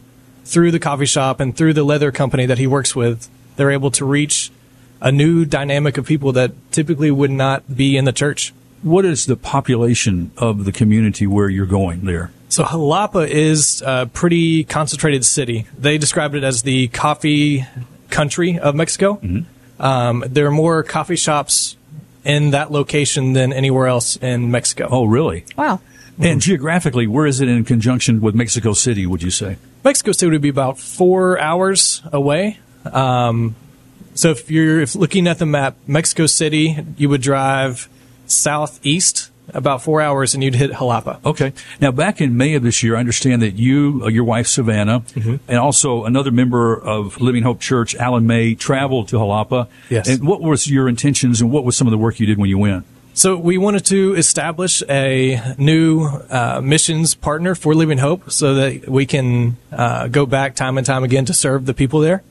through 0.44 0.70
the 0.70 0.78
coffee 0.78 1.06
shop 1.06 1.40
and 1.40 1.56
through 1.56 1.72
the 1.72 1.82
leather 1.82 2.12
company 2.12 2.46
that 2.46 2.58
he 2.58 2.68
works 2.68 2.94
with. 2.94 3.28
They're 3.56 3.72
able 3.72 3.90
to 3.90 4.04
reach 4.04 4.52
a 5.00 5.10
new 5.10 5.44
dynamic 5.44 5.98
of 5.98 6.06
people 6.06 6.30
that 6.34 6.52
typically 6.70 7.10
would 7.10 7.32
not 7.32 7.76
be 7.76 7.96
in 7.96 8.04
the 8.04 8.12
church. 8.12 8.54
What 8.82 9.04
is 9.04 9.26
the 9.26 9.36
population 9.36 10.30
of 10.36 10.64
the 10.64 10.72
community 10.72 11.26
where 11.26 11.48
you're 11.48 11.66
going 11.66 12.04
there? 12.04 12.32
So 12.48 12.64
Jalapa 12.64 13.28
is 13.28 13.82
a 13.86 14.10
pretty 14.12 14.64
concentrated 14.64 15.24
city. 15.24 15.66
They 15.78 15.98
described 15.98 16.34
it 16.34 16.42
as 16.42 16.62
the 16.62 16.88
coffee 16.88 17.66
country 18.08 18.58
of 18.58 18.74
Mexico. 18.74 19.20
Um, 19.78 20.24
there 20.26 20.46
are 20.46 20.50
more 20.50 20.82
coffee 20.82 21.16
shops 21.16 21.76
in 22.24 22.50
that 22.50 22.70
location 22.72 23.34
than 23.34 23.52
anywhere 23.52 23.86
else 23.86 24.16
in 24.16 24.50
Mexico. 24.50 24.88
Oh, 24.90 25.04
really? 25.04 25.44
Wow. 25.56 25.80
And 26.18 26.40
geographically, 26.40 27.06
where 27.06 27.26
is 27.26 27.40
it 27.40 27.48
in 27.48 27.64
conjunction 27.64 28.20
with 28.20 28.34
Mexico 28.34 28.74
City, 28.74 29.06
would 29.06 29.22
you 29.22 29.30
say? 29.30 29.56
Mexico 29.84 30.12
City 30.12 30.30
would 30.30 30.42
be 30.42 30.50
about 30.50 30.78
four 30.78 31.38
hours 31.38 32.02
away. 32.12 32.58
Um, 32.84 33.56
so 34.14 34.30
if 34.30 34.50
you're 34.50 34.82
if 34.82 34.94
looking 34.94 35.26
at 35.26 35.38
the 35.38 35.46
map, 35.46 35.76
Mexico 35.86 36.26
City, 36.26 36.76
you 36.98 37.08
would 37.08 37.22
drive 37.22 37.88
southeast 38.30 39.30
about 39.52 39.82
four 39.82 40.00
hours 40.00 40.34
and 40.34 40.44
you'd 40.44 40.54
hit 40.54 40.70
Jalapa. 40.70 41.24
Okay. 41.24 41.52
Now, 41.80 41.90
back 41.90 42.20
in 42.20 42.36
May 42.36 42.54
of 42.54 42.62
this 42.62 42.82
year, 42.82 42.96
I 42.96 43.00
understand 43.00 43.42
that 43.42 43.56
you, 43.56 44.02
uh, 44.04 44.08
your 44.08 44.24
wife 44.24 44.46
Savannah, 44.46 45.02
and 45.48 45.58
also 45.58 46.04
another 46.04 46.30
member 46.30 46.76
of 46.80 47.20
Living 47.20 47.42
Hope 47.42 47.60
Church, 47.60 47.94
Alan 47.96 48.26
May, 48.26 48.54
traveled 48.54 49.08
to 49.08 49.16
Jalapa. 49.16 49.68
Yes. 49.88 50.08
And 50.08 50.26
what 50.26 50.40
was 50.40 50.70
your 50.70 50.88
intentions 50.88 51.40
and 51.40 51.50
what 51.50 51.64
was 51.64 51.76
some 51.76 51.86
of 51.86 51.90
the 51.90 51.98
work 51.98 52.20
you 52.20 52.26
did 52.26 52.38
when 52.38 52.48
you 52.48 52.58
went? 52.58 52.84
So 53.12 53.36
we 53.36 53.58
wanted 53.58 53.84
to 53.86 54.14
establish 54.14 54.84
a 54.88 55.54
new 55.58 56.04
uh, 56.04 56.60
missions 56.62 57.16
partner 57.16 57.56
for 57.56 57.74
Living 57.74 57.98
Hope, 57.98 58.30
so 58.30 58.54
that 58.54 58.88
we 58.88 59.04
can 59.04 59.56
uh, 59.72 60.06
go 60.06 60.26
back 60.26 60.54
time 60.54 60.78
and 60.78 60.86
time 60.86 61.02
again 61.02 61.24
to 61.24 61.34
serve 61.34 61.66
the 61.66 61.74
people 61.74 62.00
there, 62.00 62.22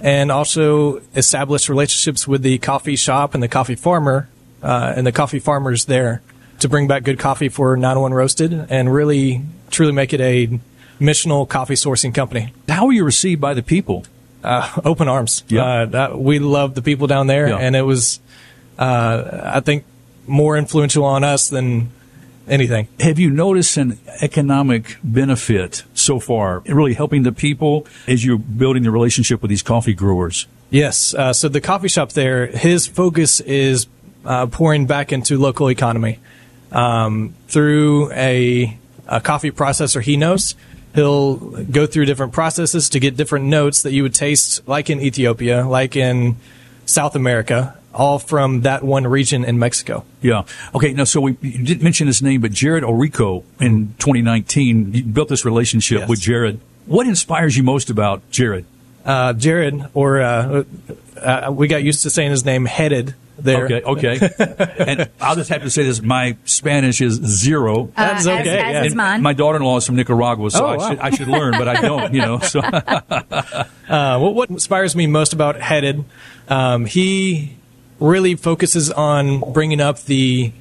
and 0.00 0.32
also 0.32 1.00
establish 1.14 1.68
relationships 1.68 2.26
with 2.26 2.42
the 2.42 2.58
coffee 2.58 2.96
shop 2.96 3.34
and 3.34 3.42
the 3.42 3.48
coffee 3.48 3.76
farmer 3.76 4.28
uh, 4.64 4.92
and 4.96 5.06
the 5.06 5.12
coffee 5.12 5.38
farmers 5.38 5.84
there 5.84 6.22
to 6.60 6.68
bring 6.68 6.88
back 6.88 7.04
good 7.04 7.18
coffee 7.18 7.48
for 7.48 7.76
901 7.76 8.14
Roasted 8.14 8.52
and 8.70 8.92
really 8.92 9.42
truly 9.70 9.92
make 9.92 10.12
it 10.12 10.20
a 10.20 10.58
missional 11.00 11.48
coffee 11.48 11.74
sourcing 11.74 12.14
company. 12.14 12.52
How 12.68 12.86
were 12.86 12.92
you 12.92 13.04
received 13.04 13.40
by 13.40 13.54
the 13.54 13.62
people? 13.62 14.04
Uh, 14.42 14.70
open 14.84 15.08
arms. 15.08 15.42
Yeah. 15.48 15.64
Uh, 15.64 15.86
that, 15.86 16.18
we 16.18 16.38
love 16.38 16.74
the 16.74 16.82
people 16.82 17.06
down 17.06 17.26
there, 17.26 17.48
Yeah. 17.48 17.56
and 17.58 17.74
it 17.76 17.82
was, 17.82 18.20
uh, 18.78 19.40
I 19.54 19.60
think, 19.60 19.84
more 20.26 20.56
influential 20.56 21.04
on 21.04 21.24
us 21.24 21.48
than 21.48 21.90
anything. 22.48 22.88
Have 23.00 23.18
you 23.18 23.30
noticed 23.30 23.76
an 23.76 23.98
economic 24.20 24.96
benefit 25.02 25.82
so 25.94 26.20
far, 26.20 26.60
really 26.66 26.94
helping 26.94 27.22
the 27.22 27.32
people 27.32 27.86
as 28.06 28.24
you're 28.24 28.38
building 28.38 28.82
the 28.82 28.90
relationship 28.90 29.40
with 29.42 29.48
these 29.48 29.62
coffee 29.62 29.94
growers? 29.94 30.46
Yes. 30.70 31.14
Uh, 31.14 31.32
so 31.32 31.48
the 31.48 31.60
coffee 31.60 31.88
shop 31.88 32.12
there, 32.12 32.46
his 32.46 32.86
focus 32.86 33.40
is 33.40 33.86
uh, 34.24 34.46
pouring 34.46 34.86
back 34.86 35.12
into 35.12 35.38
local 35.38 35.70
economy 35.70 36.18
um, 36.72 37.34
through 37.48 38.10
a, 38.12 38.76
a 39.06 39.20
coffee 39.20 39.50
processor 39.50 40.00
he 40.02 40.16
knows. 40.16 40.54
He'll 40.94 41.36
go 41.36 41.86
through 41.86 42.04
different 42.06 42.32
processes 42.32 42.88
to 42.90 43.00
get 43.00 43.16
different 43.16 43.46
notes 43.46 43.82
that 43.82 43.92
you 43.92 44.02
would 44.04 44.14
taste, 44.14 44.66
like 44.68 44.90
in 44.90 45.00
Ethiopia, 45.00 45.66
like 45.66 45.96
in 45.96 46.36
South 46.86 47.16
America, 47.16 47.76
all 47.92 48.18
from 48.20 48.60
that 48.62 48.84
one 48.84 49.04
region 49.06 49.44
in 49.44 49.58
Mexico. 49.58 50.04
Yeah. 50.22 50.44
Okay. 50.74 50.92
Now, 50.92 51.04
so 51.04 51.20
we 51.20 51.36
you 51.42 51.64
didn't 51.64 51.82
mention 51.82 52.06
his 52.06 52.22
name, 52.22 52.40
but 52.40 52.52
Jared 52.52 52.84
Orico 52.84 53.42
in 53.60 53.94
2019 53.98 54.94
you 54.94 55.02
built 55.04 55.28
this 55.28 55.44
relationship 55.44 56.00
Yes. 56.00 56.08
with 56.08 56.20
Jared. 56.20 56.60
What 56.86 57.06
inspires 57.08 57.56
you 57.56 57.62
most 57.64 57.90
about 57.90 58.28
Jared? 58.30 58.64
Uh, 59.04 59.32
Jared, 59.32 59.84
or 59.94 60.20
uh, 60.20 60.64
uh, 61.20 61.52
we 61.52 61.66
got 61.68 61.82
used 61.82 62.02
to 62.02 62.10
saying 62.10 62.30
his 62.30 62.44
name, 62.44 62.64
headed 62.66 63.14
there. 63.38 63.64
Okay. 63.64 63.82
Okay. 63.82 64.30
and 64.78 65.10
I'll 65.20 65.34
just 65.36 65.50
have 65.50 65.62
to 65.62 65.70
say 65.70 65.82
this: 65.84 66.00
my 66.02 66.36
Spanish 66.44 67.00
is 67.00 67.14
zero. 67.14 67.90
That's 67.96 68.26
Uh, 68.26 68.32
okay, 68.40 68.58
As, 68.58 68.72
yeah. 68.74 68.84
is 68.84 68.94
mine. 68.94 69.22
My 69.22 69.32
daughter-in-law 69.32 69.78
is 69.78 69.86
from 69.86 69.96
Nicaragua, 69.96 70.50
so 70.50 70.64
Oh, 70.64 70.68
I, 70.68 70.76
wow. 70.76 70.88
should, 70.90 70.98
I 71.00 71.10
should 71.10 71.28
learn, 71.28 71.52
but 71.52 71.68
I 71.68 71.80
don't. 71.80 72.12
You 72.14 72.20
know. 72.20 72.38
So 72.40 72.60
Uh, 73.88 74.18
what, 74.18 74.34
what 74.34 74.50
inspires 74.50 74.96
me 74.96 75.06
most 75.06 75.32
about 75.32 75.60
Headed, 75.60 76.04
um, 76.48 76.86
he 76.86 77.56
really 78.00 78.34
focuses 78.34 78.90
on 78.90 79.40
bringing 79.52 79.80
up 79.80 80.00
the 80.04 80.52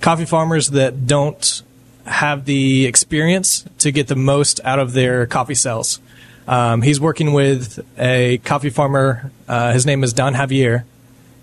coffee 0.00 0.24
farmers 0.24 0.70
that 0.70 1.06
don't 1.06 1.62
have 2.06 2.44
the 2.44 2.86
experience 2.86 3.64
to 3.78 3.90
get 3.92 4.08
the 4.08 4.16
most 4.16 4.60
out 4.64 4.78
of 4.78 4.92
their 4.92 5.26
coffee 5.26 5.54
cells. 5.54 6.00
Um, 6.48 6.82
he's 6.82 7.00
working 7.00 7.32
with 7.32 7.84
a 7.98 8.38
coffee 8.38 8.70
farmer. 8.70 9.30
Uh, 9.48 9.72
his 9.72 9.84
name 9.86 10.04
is 10.04 10.12
Don 10.12 10.34
Javier, 10.34 10.84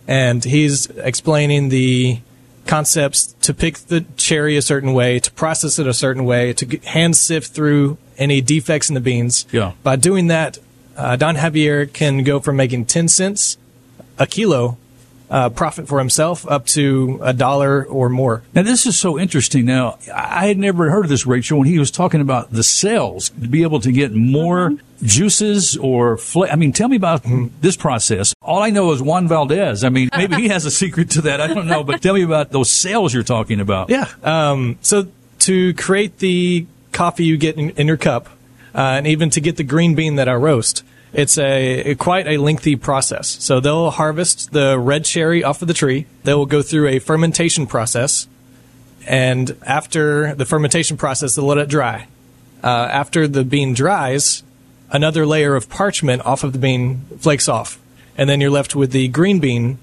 and 0.08 0.44
he's 0.44 0.88
explaining 0.88 1.70
the 1.70 2.20
concepts 2.66 3.34
to 3.42 3.54
pick 3.54 3.78
the 3.78 4.06
cherry 4.18 4.58
a 4.58 4.62
certain 4.62 4.94
way, 4.94 5.20
to 5.20 5.32
process 5.32 5.80
it 5.80 5.88
a 5.88 5.94
certain 5.94 6.26
way, 6.26 6.54
to 6.54 6.78
hand 6.86 7.16
sift 7.16 7.54
through 7.54 7.98
any 8.18 8.42
defects 8.42 8.90
in 8.90 8.96
the 8.96 9.02
beans. 9.02 9.46
Yeah. 9.52 9.74
By 9.84 9.96
doing 9.96 10.28
that, 10.28 10.60
uh, 10.96 11.16
Don 11.16 11.36
Javier 11.36 11.92
can 11.92 12.24
go 12.24 12.40
from 12.40 12.56
making 12.56 12.86
10 12.86 13.08
cents 13.08 13.58
a 14.20 14.28
kilo 14.28 14.78
uh, 15.34 15.50
profit 15.50 15.88
for 15.88 15.98
himself 15.98 16.48
up 16.48 16.68
to 16.68 17.20
a 17.24 17.34
dollar 17.34 17.84
or 17.86 18.08
more. 18.08 18.44
Now, 18.54 18.62
this 18.62 18.86
is 18.86 18.96
so 18.98 19.18
interesting. 19.18 19.66
Now, 19.66 19.98
I 20.14 20.46
had 20.46 20.60
never 20.60 20.92
heard 20.92 21.06
of 21.06 21.10
this, 21.10 21.26
Rachel, 21.26 21.58
when 21.58 21.68
he 21.68 21.80
was 21.80 21.90
talking 21.90 22.22
about 22.22 22.52
the 22.52 22.62
cells 22.62 23.30
to 23.30 23.48
be 23.48 23.64
able 23.64 23.80
to 23.80 23.92
get 23.92 24.14
more 24.14 24.76
juices 25.02 25.76
or 25.76 26.18
fla- 26.18 26.50
I 26.50 26.56
mean, 26.56 26.72
tell 26.72 26.88
me 26.88 26.98
about 26.98 27.24
this 27.60 27.76
process. 27.76 28.36
All 28.44 28.62
I 28.62 28.70
know 28.70 28.92
is 28.92 29.02
Juan 29.02 29.28
Valdez. 29.28 29.84
I 29.84 29.90
mean, 29.90 30.10
maybe 30.16 30.36
he 30.36 30.50
has 30.50 30.66
a 30.66 30.72
secret 30.72 31.10
to 31.12 31.22
that. 31.22 31.42
I 31.42 31.48
don't 31.48 31.66
know, 31.66 31.84
but 31.84 32.04
tell 32.04 32.14
me 32.14 32.22
about 32.22 32.52
those 32.52 32.70
cells 32.70 33.12
you're 33.12 33.24
talking 33.24 33.60
about. 33.60 33.90
Yeah. 33.90 34.08
Um, 34.22 34.78
so 34.82 35.08
to 35.40 35.74
create 35.74 36.20
the 36.20 36.68
coffee 36.92 37.26
you 37.26 37.38
get 37.38 37.58
in, 37.58 37.72
in 37.72 37.88
your 37.88 37.98
cup, 37.98 38.28
uh, 38.76 38.98
and 38.98 39.08
even 39.08 39.32
to 39.32 39.42
get 39.42 39.58
the 39.58 39.64
green 39.64 39.96
bean 39.96 40.16
that 40.18 40.30
I 40.30 40.36
roast, 40.36 40.84
it's 41.14 41.38
a, 41.38 41.96
quite 41.96 42.28
a 42.28 42.38
lengthy 42.38 42.76
process. 42.76 43.28
So 43.28 43.60
they'll 43.60 43.92
harvest 43.92 44.52
the 44.52 44.78
red 44.80 45.06
cherry 45.06 45.44
off 45.44 45.62
of 45.62 45.68
the 45.68 45.74
tree. 45.74 46.08
They 46.24 46.34
will 46.34 46.48
go 46.48 46.62
through 46.62 46.88
a 46.88 47.00
fermentation 47.00 47.68
process, 47.68 48.28
and 49.06 49.56
after 49.66 50.34
the 50.34 50.46
fermentation 50.46 50.98
process, 50.98 51.36
they'll 51.36 51.46
let 51.46 51.60
it 51.60 51.70
dry. 51.70 52.08
Uh, 52.64 52.68
after 52.68 53.28
the 53.28 53.44
bean 53.44 53.74
dries, 53.74 54.42
another 54.90 55.26
layer 55.26 55.56
of 55.56 55.70
parchment 55.70 56.26
off 56.26 56.44
of 56.44 56.54
the 56.54 56.60
bean 56.60 57.02
flakes 57.20 57.48
off, 57.48 57.80
and 58.18 58.30
then 58.30 58.42
you're 58.42 58.50
left 58.50 58.76
with 58.76 58.92
the 58.92 59.08
green 59.10 59.40
bean 59.40 59.78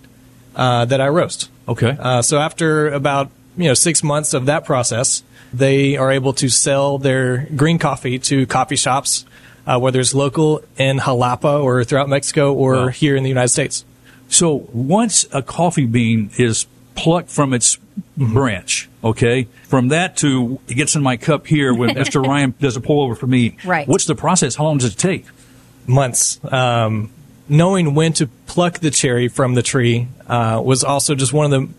uh, 0.57 0.85
that 0.87 1.01
I 1.01 1.09
roast. 1.09 1.51
Okay. 1.69 1.97
Uh, 1.99 2.23
so 2.23 2.39
after 2.39 2.89
about 2.89 3.31
you 3.57 3.69
know 3.69 3.75
six 3.75 4.03
months 4.03 4.35
of 4.35 4.47
that 4.47 4.65
process, 4.65 5.23
they 5.53 5.97
are 5.97 6.11
able 6.11 6.33
to 6.35 6.49
sell 6.49 6.99
their 6.99 7.47
green 7.55 7.79
coffee 7.79 8.19
to 8.19 8.47
coffee 8.47 8.77
shops 8.77 9.25
uh, 9.67 9.79
whether 9.79 10.01
it's 10.01 10.15
local 10.15 10.63
in 10.77 10.99
Jalapa 10.99 11.63
or 11.63 11.85
throughout 11.85 12.09
Mexico 12.09 12.53
or 12.53 12.75
Wow. 12.75 12.89
here 12.89 13.17
in 13.17 13.23
the 13.23 13.29
United 13.29 13.49
States. 13.49 13.85
So 14.29 14.67
once 14.73 15.27
a 15.33 15.43
coffee 15.43 15.87
bean 15.87 16.31
is 16.39 16.67
plucked 16.95 17.31
from 17.31 17.53
its 17.55 17.79
branch, 18.17 18.89
okay, 19.03 19.49
from 19.69 19.89
that 19.89 20.17
to 20.19 20.61
it 20.69 20.75
gets 20.75 20.95
in 20.95 21.03
my 21.03 21.17
cup 21.17 21.47
here 21.47 21.75
when 21.75 21.91
Mr. 21.97 22.25
Ryan 22.25 22.55
does 22.61 22.77
a 22.77 22.81
pour 22.81 23.05
over 23.05 23.15
for 23.15 23.27
me. 23.27 23.57
Right. 23.65 23.89
What's 23.89 24.05
the 24.07 24.15
process? 24.15 24.55
How 24.55 24.65
long 24.65 24.79
does 24.79 24.93
it 24.95 24.99
take? 24.99 25.25
months. 25.87 26.39
Um, 26.53 27.11
knowing 27.49 27.95
when 27.95 28.13
to 28.13 28.29
pluck 28.47 28.79
the 28.79 28.91
cherry 28.91 29.27
from 29.27 29.55
the 29.55 29.63
tree 29.63 30.07
uh, 30.29 30.61
was 30.65 30.85
also 30.85 31.17
just 31.17 31.33
one 31.33 31.47
of 31.47 31.51
the 31.51 31.75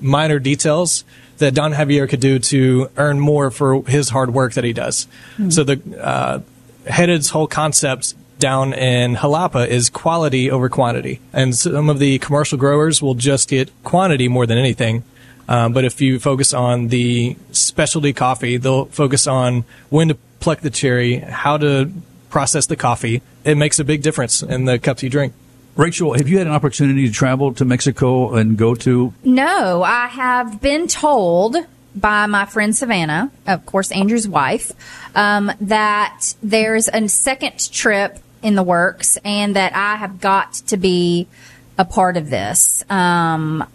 minor 0.00 0.38
details 0.38 1.02
that 1.38 1.54
Don 1.54 1.72
Javier 1.72 2.08
could 2.08 2.20
do 2.20 2.38
to 2.38 2.88
earn 2.96 3.18
more 3.18 3.50
for 3.50 3.82
his 3.82 4.10
hard 4.10 4.32
work 4.32 4.52
that 4.54 4.62
he 4.64 4.72
does. 4.72 5.08
So 5.48 5.64
the 5.64 5.80
uh, 6.00 6.40
Headed's 6.88 7.30
whole 7.30 7.46
concept 7.46 8.14
down 8.38 8.72
in 8.72 9.16
Jalapa 9.16 9.66
is 9.66 9.90
quality 9.90 10.50
over 10.50 10.68
quantity, 10.68 11.20
and 11.32 11.54
some 11.54 11.90
of 11.90 11.98
the 11.98 12.18
commercial 12.18 12.58
growers 12.58 13.02
will 13.02 13.14
just 13.14 13.48
get 13.48 13.70
quantity 13.84 14.28
more 14.28 14.46
than 14.46 14.58
anything. 14.58 15.04
Um, 15.48 15.72
but 15.72 15.84
if 15.84 16.00
you 16.00 16.18
focus 16.18 16.52
on 16.52 16.88
the 16.88 17.36
specialty 17.52 18.12
coffee, 18.12 18.58
they'll 18.58 18.84
focus 18.86 19.26
on 19.26 19.64
when 19.88 20.08
to 20.08 20.16
pluck 20.40 20.60
the 20.60 20.70
cherry, 20.70 21.16
how 21.18 21.56
to 21.56 21.90
process 22.30 22.66
the 22.66 22.76
coffee. 22.76 23.22
It 23.44 23.56
makes 23.56 23.78
a 23.78 23.84
big 23.84 24.02
difference 24.02 24.42
in 24.42 24.66
the 24.66 24.78
cups 24.78 25.02
you 25.02 25.10
drink. 25.10 25.32
Rachel, 25.74 26.14
have 26.14 26.28
you 26.28 26.38
had 26.38 26.46
an 26.48 26.52
opportunity 26.52 27.06
to 27.06 27.12
travel 27.12 27.54
to 27.54 27.64
Mexico 27.64 28.34
and 28.34 28.56
go 28.58 28.74
to? 28.74 29.14
No, 29.24 29.82
I 29.82 30.08
have 30.08 30.60
been 30.60 30.88
told 30.88 31.56
by 31.94 32.26
my 32.26 32.46
friend 32.46 32.76
Savannah, 32.76 33.30
of 33.46 33.66
course, 33.66 33.90
Andrew's 33.90 34.28
wife, 34.28 34.72
um, 35.14 35.50
that 35.60 36.34
there's 36.42 36.88
a 36.88 37.08
second 37.08 37.70
trip 37.72 38.18
in 38.42 38.54
the 38.54 38.62
works 38.62 39.16
and 39.24 39.56
that 39.56 39.74
I 39.74 39.96
have 39.96 40.20
got 40.20 40.54
to 40.54 40.76
be 40.76 41.26
a 41.76 41.84
part 41.84 42.16
of 42.16 42.30
this. 42.30 42.84
Um, 42.90 43.66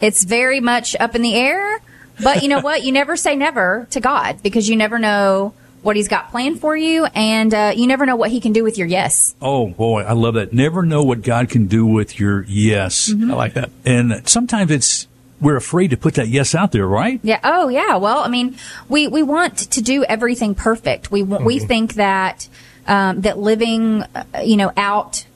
it's 0.00 0.24
very 0.24 0.60
much 0.60 0.96
up 0.96 1.14
in 1.14 1.22
the 1.22 1.34
air, 1.34 1.80
but 2.22 2.42
you 2.42 2.48
know 2.48 2.60
what? 2.60 2.82
You 2.84 2.92
never 2.92 3.16
say 3.16 3.36
never 3.36 3.86
to 3.90 4.00
God 4.00 4.42
because 4.42 4.68
you 4.68 4.76
never 4.76 4.98
know 4.98 5.54
what 5.82 5.96
He's 5.96 6.08
got 6.08 6.30
planned 6.30 6.60
for 6.60 6.76
you, 6.76 7.06
and 7.06 7.52
uh, 7.52 7.72
you 7.74 7.88
never 7.88 8.06
know 8.06 8.14
what 8.14 8.30
He 8.30 8.40
can 8.40 8.52
do 8.52 8.62
with 8.62 8.78
your 8.78 8.86
yes. 8.86 9.34
Oh 9.42 9.68
boy, 9.68 10.02
I 10.02 10.12
love 10.12 10.34
that. 10.34 10.52
Never 10.52 10.82
know 10.84 11.02
what 11.02 11.22
God 11.22 11.48
can 11.48 11.66
do 11.66 11.86
with 11.86 12.20
your 12.20 12.44
yes. 12.44 13.12
I 13.12 13.34
like 13.34 13.54
that. 13.54 13.70
And 13.84 14.28
sometimes 14.28 14.70
it's 14.70 15.08
we're 15.42 15.56
afraid 15.56 15.90
to 15.90 15.96
put 15.96 16.14
that 16.14 16.28
yes 16.28 16.54
out 16.54 16.72
there, 16.72 16.86
right? 16.86 17.20
Yeah. 17.22 17.40
Oh, 17.42 17.68
yeah. 17.68 17.96
Well, 17.96 18.18
I 18.18 18.28
mean, 18.28 18.56
we, 18.88 19.08
we 19.08 19.22
want 19.22 19.58
to 19.58 19.82
do 19.82 20.04
everything 20.04 20.54
perfect. 20.54 21.10
We 21.10 21.22
want, 21.22 21.44
we 21.44 21.58
think 21.58 21.94
that 21.94 22.48
um, 22.86 23.22
that 23.22 23.38
living, 23.38 24.02
uh, 24.02 24.24
you 24.42 24.56
know, 24.56 24.72
out 24.76 25.26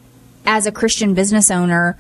as 0.47 0.67
a 0.67 0.73
Christian 0.73 1.15
business 1.15 1.51
owner 1.51 1.99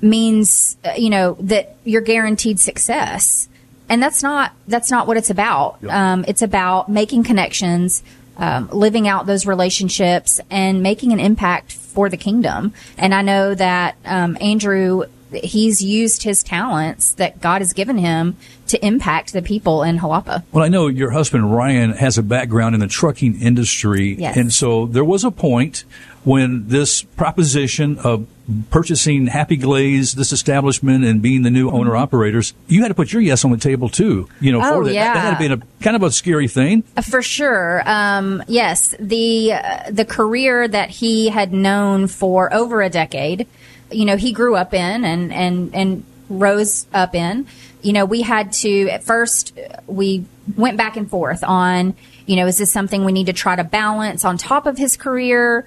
means, 0.00 0.76
uh, 0.84 0.92
you 0.96 1.08
know, 1.08 1.36
that 1.40 1.76
you're 1.84 2.02
guaranteed 2.02 2.60
success, 2.60 3.48
and 3.88 4.02
that's 4.02 4.22
not 4.22 4.52
that's 4.66 4.90
not 4.90 5.06
what 5.06 5.16
it's 5.16 5.30
about. 5.30 5.78
Yep. 5.82 5.92
Um, 5.92 6.24
it's 6.28 6.42
about 6.42 6.88
making 6.88 7.24
connections. 7.24 8.02
Um, 8.38 8.68
living 8.70 9.08
out 9.08 9.24
those 9.24 9.46
relationships 9.46 10.40
and 10.50 10.82
making 10.82 11.14
an 11.14 11.20
impact 11.20 11.72
for 11.72 12.10
the 12.10 12.18
kingdom. 12.18 12.74
And 12.98 13.14
I 13.14 13.22
know 13.22 13.54
that 13.54 13.96
um, 14.04 14.36
Andrew, 14.42 15.04
he's 15.32 15.82
used 15.82 16.22
his 16.22 16.42
talents 16.42 17.14
that 17.14 17.40
God 17.40 17.60
has 17.60 17.72
given 17.72 17.98
him 17.98 18.36
to 18.68 18.84
impact 18.84 19.32
the 19.32 19.42
people 19.42 19.82
in 19.82 19.98
Jalapa. 19.98 20.42
Well, 20.52 20.64
I 20.64 20.68
know 20.68 20.88
your 20.88 21.10
husband 21.10 21.54
Ryan 21.54 21.92
has 21.92 22.18
a 22.18 22.22
background 22.22 22.74
in 22.74 22.80
the 22.80 22.86
trucking 22.88 23.40
industry, 23.40 24.14
Yes. 24.18 24.36
and 24.36 24.52
so 24.52 24.86
there 24.86 25.04
was 25.04 25.24
a 25.24 25.30
point 25.30 25.84
when 26.24 26.66
this 26.68 27.02
proposition 27.02 27.98
of 27.98 28.26
purchasing 28.70 29.26
Happy 29.28 29.56
Glaze, 29.56 30.14
this 30.14 30.32
establishment, 30.32 31.04
and 31.04 31.22
being 31.22 31.42
the 31.42 31.50
new 31.50 31.70
owner 31.70 31.96
operators, 31.96 32.52
you 32.66 32.82
had 32.82 32.88
to 32.88 32.94
put 32.94 33.12
your 33.12 33.22
yes 33.22 33.44
on 33.44 33.50
the 33.52 33.56
table 33.56 33.88
too. 33.88 34.28
You 34.40 34.52
know, 34.52 34.60
Oh, 34.62 34.78
for 34.80 34.84
that. 34.86 34.94
yeah. 34.94 35.14
that 35.14 35.20
had 35.20 35.38
been 35.38 35.52
a 35.52 35.58
kind 35.82 35.94
of 35.96 36.02
a 36.02 36.10
scary 36.10 36.48
thing. 36.48 36.82
Uh, 36.96 37.02
For 37.02 37.22
sure. 37.22 37.82
Um, 37.86 38.42
yes, 38.48 38.94
the 38.98 39.52
uh, 39.52 39.90
the 39.90 40.04
career 40.04 40.66
that 40.66 40.90
he 40.90 41.28
had 41.28 41.52
known 41.52 42.06
for 42.08 42.52
over 42.52 42.82
a 42.82 42.90
decade, 42.90 43.46
you 43.90 44.04
know, 44.04 44.16
he 44.16 44.32
grew 44.32 44.56
up 44.56 44.74
in 44.74 45.04
and 45.04 45.32
and 45.32 45.74
and 45.74 46.04
rose 46.28 46.86
up 46.92 47.14
in. 47.14 47.46
You 47.82 47.92
know, 47.92 48.04
we 48.04 48.22
had 48.22 48.52
to 48.54 48.88
at 48.90 49.04
first 49.04 49.56
we 49.86 50.24
went 50.56 50.76
back 50.76 50.96
and 50.96 51.08
forth 51.08 51.42
on, 51.44 51.94
you 52.26 52.36
know, 52.36 52.46
is 52.46 52.58
this 52.58 52.72
something 52.72 53.04
we 53.04 53.12
need 53.12 53.26
to 53.26 53.32
try 53.32 53.56
to 53.56 53.64
balance 53.64 54.24
on 54.24 54.36
top 54.38 54.66
of 54.66 54.76
his 54.78 54.96
career? 54.96 55.66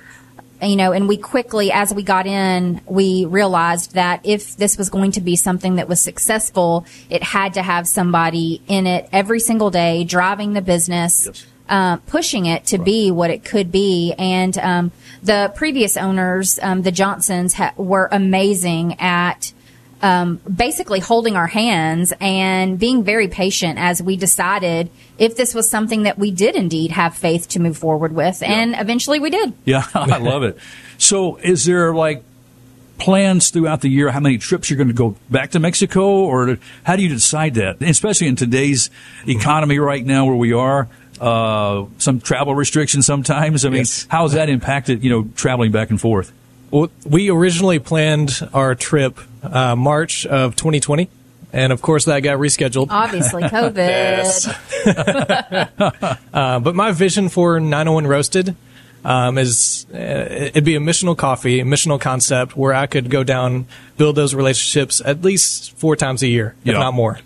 you 0.62 0.76
know, 0.76 0.92
and 0.92 1.08
we 1.08 1.16
quickly, 1.16 1.72
as 1.72 1.94
we 1.94 2.04
got 2.04 2.28
in, 2.28 2.82
we 2.86 3.24
realized 3.24 3.94
that 3.94 4.20
if 4.26 4.58
this 4.58 4.78
was 4.78 4.90
going 4.90 5.12
to 5.12 5.22
be 5.22 5.38
something 5.38 5.76
that 5.76 5.88
was 5.88 6.02
successful, 6.02 6.86
it 7.10 7.24
had 7.24 7.54
to 7.54 7.62
have 7.62 7.88
somebody 7.88 8.62
in 8.68 8.86
it 8.86 9.08
every 9.14 9.40
single 9.40 9.72
day, 9.72 10.04
driving 10.04 10.52
the 10.52 10.62
business, 10.62 11.28
Yes. 11.28 11.46
uh, 11.70 11.96
pushing 12.08 12.46
it 12.46 12.66
to 12.66 12.78
be 12.78 13.10
what 13.10 13.30
it 13.30 13.46
could 13.46 13.72
be. 13.72 14.14
And 14.18 14.58
um, 14.58 14.92
the 15.24 15.52
previous 15.56 15.98
owners, 15.98 16.60
um, 16.62 16.82
the 16.82 16.92
Johnsons, 16.92 17.54
ha- 17.54 17.74
were 17.78 18.08
amazing 18.12 19.00
at 19.00 19.54
um, 20.02 20.38
basically 20.38 21.00
holding 21.00 21.36
our 21.36 21.48
hands 21.48 22.14
and 22.22 22.80
being 22.80 23.04
very 23.04 23.28
patient 23.28 23.78
as 23.80 24.02
we 24.02 24.16
decided 24.16 24.90
if 25.18 25.36
this 25.36 25.54
was 25.54 25.70
something 25.70 26.04
that 26.04 26.18
we 26.18 26.32
did 26.32 26.56
indeed 26.56 26.92
have 26.92 27.16
faith 27.16 27.50
to 27.50 27.60
move 27.60 27.78
forward 27.78 28.14
with. 28.14 28.42
And 28.42 28.76
eventually 28.78 29.20
we 29.20 29.30
did. 29.30 29.54
Yeah, 29.66 29.86
I 29.94 30.18
love 30.18 30.44
it. 30.44 30.58
So, 30.98 31.36
is 31.36 31.66
there 31.66 31.94
like 31.94 32.24
plans 32.98 33.50
throughout 33.50 33.82
the 33.82 33.90
year 33.90 34.10
how 34.10 34.20
many 34.20 34.38
trips 34.38 34.70
you're 34.70 34.78
going 34.78 34.88
to 34.88 34.94
go 34.94 35.16
back 35.30 35.52
to 35.52 35.60
Mexico, 35.60 36.06
or 36.06 36.58
how 36.84 36.96
do 36.96 37.04
you 37.04 37.10
decide 37.10 37.54
that? 37.56 37.82
Especially 37.82 38.28
in 38.28 38.36
today's 38.36 38.90
economy 39.28 39.78
right 39.78 40.04
now, 40.04 40.26
where 40.26 40.36
we 40.36 40.54
are, 40.54 40.88
uh, 41.20 41.86
some 41.98 42.20
travel 42.22 42.56
restrictions 42.56 43.06
sometimes. 43.06 43.66
I 43.66 43.70
mean, 43.70 43.80
Yes. 43.80 44.08
how 44.10 44.24
has 44.24 44.34
that 44.34 44.50
impacted 44.50 45.04
you 45.04 45.10
know 45.10 45.28
traveling 45.36 45.72
back 45.72 45.90
and 45.90 46.00
forth? 46.00 46.32
Well, 46.72 46.90
we 47.06 47.30
originally 47.32 47.80
planned 47.80 48.48
our 48.54 48.76
trip 48.76 49.18
uh, 49.42 49.76
March 49.76 50.26
of 50.28 50.56
2020, 50.56 51.10
and 51.52 51.74
of 51.74 51.82
course 51.82 52.06
that 52.06 52.20
got 52.22 52.38
rescheduled. 52.38 52.88
Obviously, 52.92 53.44
COVID. 53.58 54.56
Uh, 56.34 56.60
but 56.60 56.76
my 56.76 56.92
vision 56.92 57.28
for 57.30 57.60
901 57.60 58.08
Roasted 58.08 58.56
um, 59.04 59.38
is 59.38 59.86
uh, 59.94 59.98
it'd 59.98 60.64
be 60.64 60.76
a 60.76 60.80
missional 60.80 61.18
coffee, 61.18 61.60
a 61.60 61.64
missional 61.66 62.00
concept 62.00 62.56
where 62.56 62.74
I 62.74 62.86
could 62.88 63.10
go 63.10 63.24
down, 63.24 63.66
build 63.98 64.16
those 64.16 64.34
relationships 64.36 65.02
at 65.04 65.22
least 65.22 65.72
four 65.78 65.96
times 65.96 66.22
a 66.24 66.28
year, 66.28 66.56
if 66.64 66.74
Yeah. 66.74 66.80
not 66.80 66.94
more. 66.94 67.20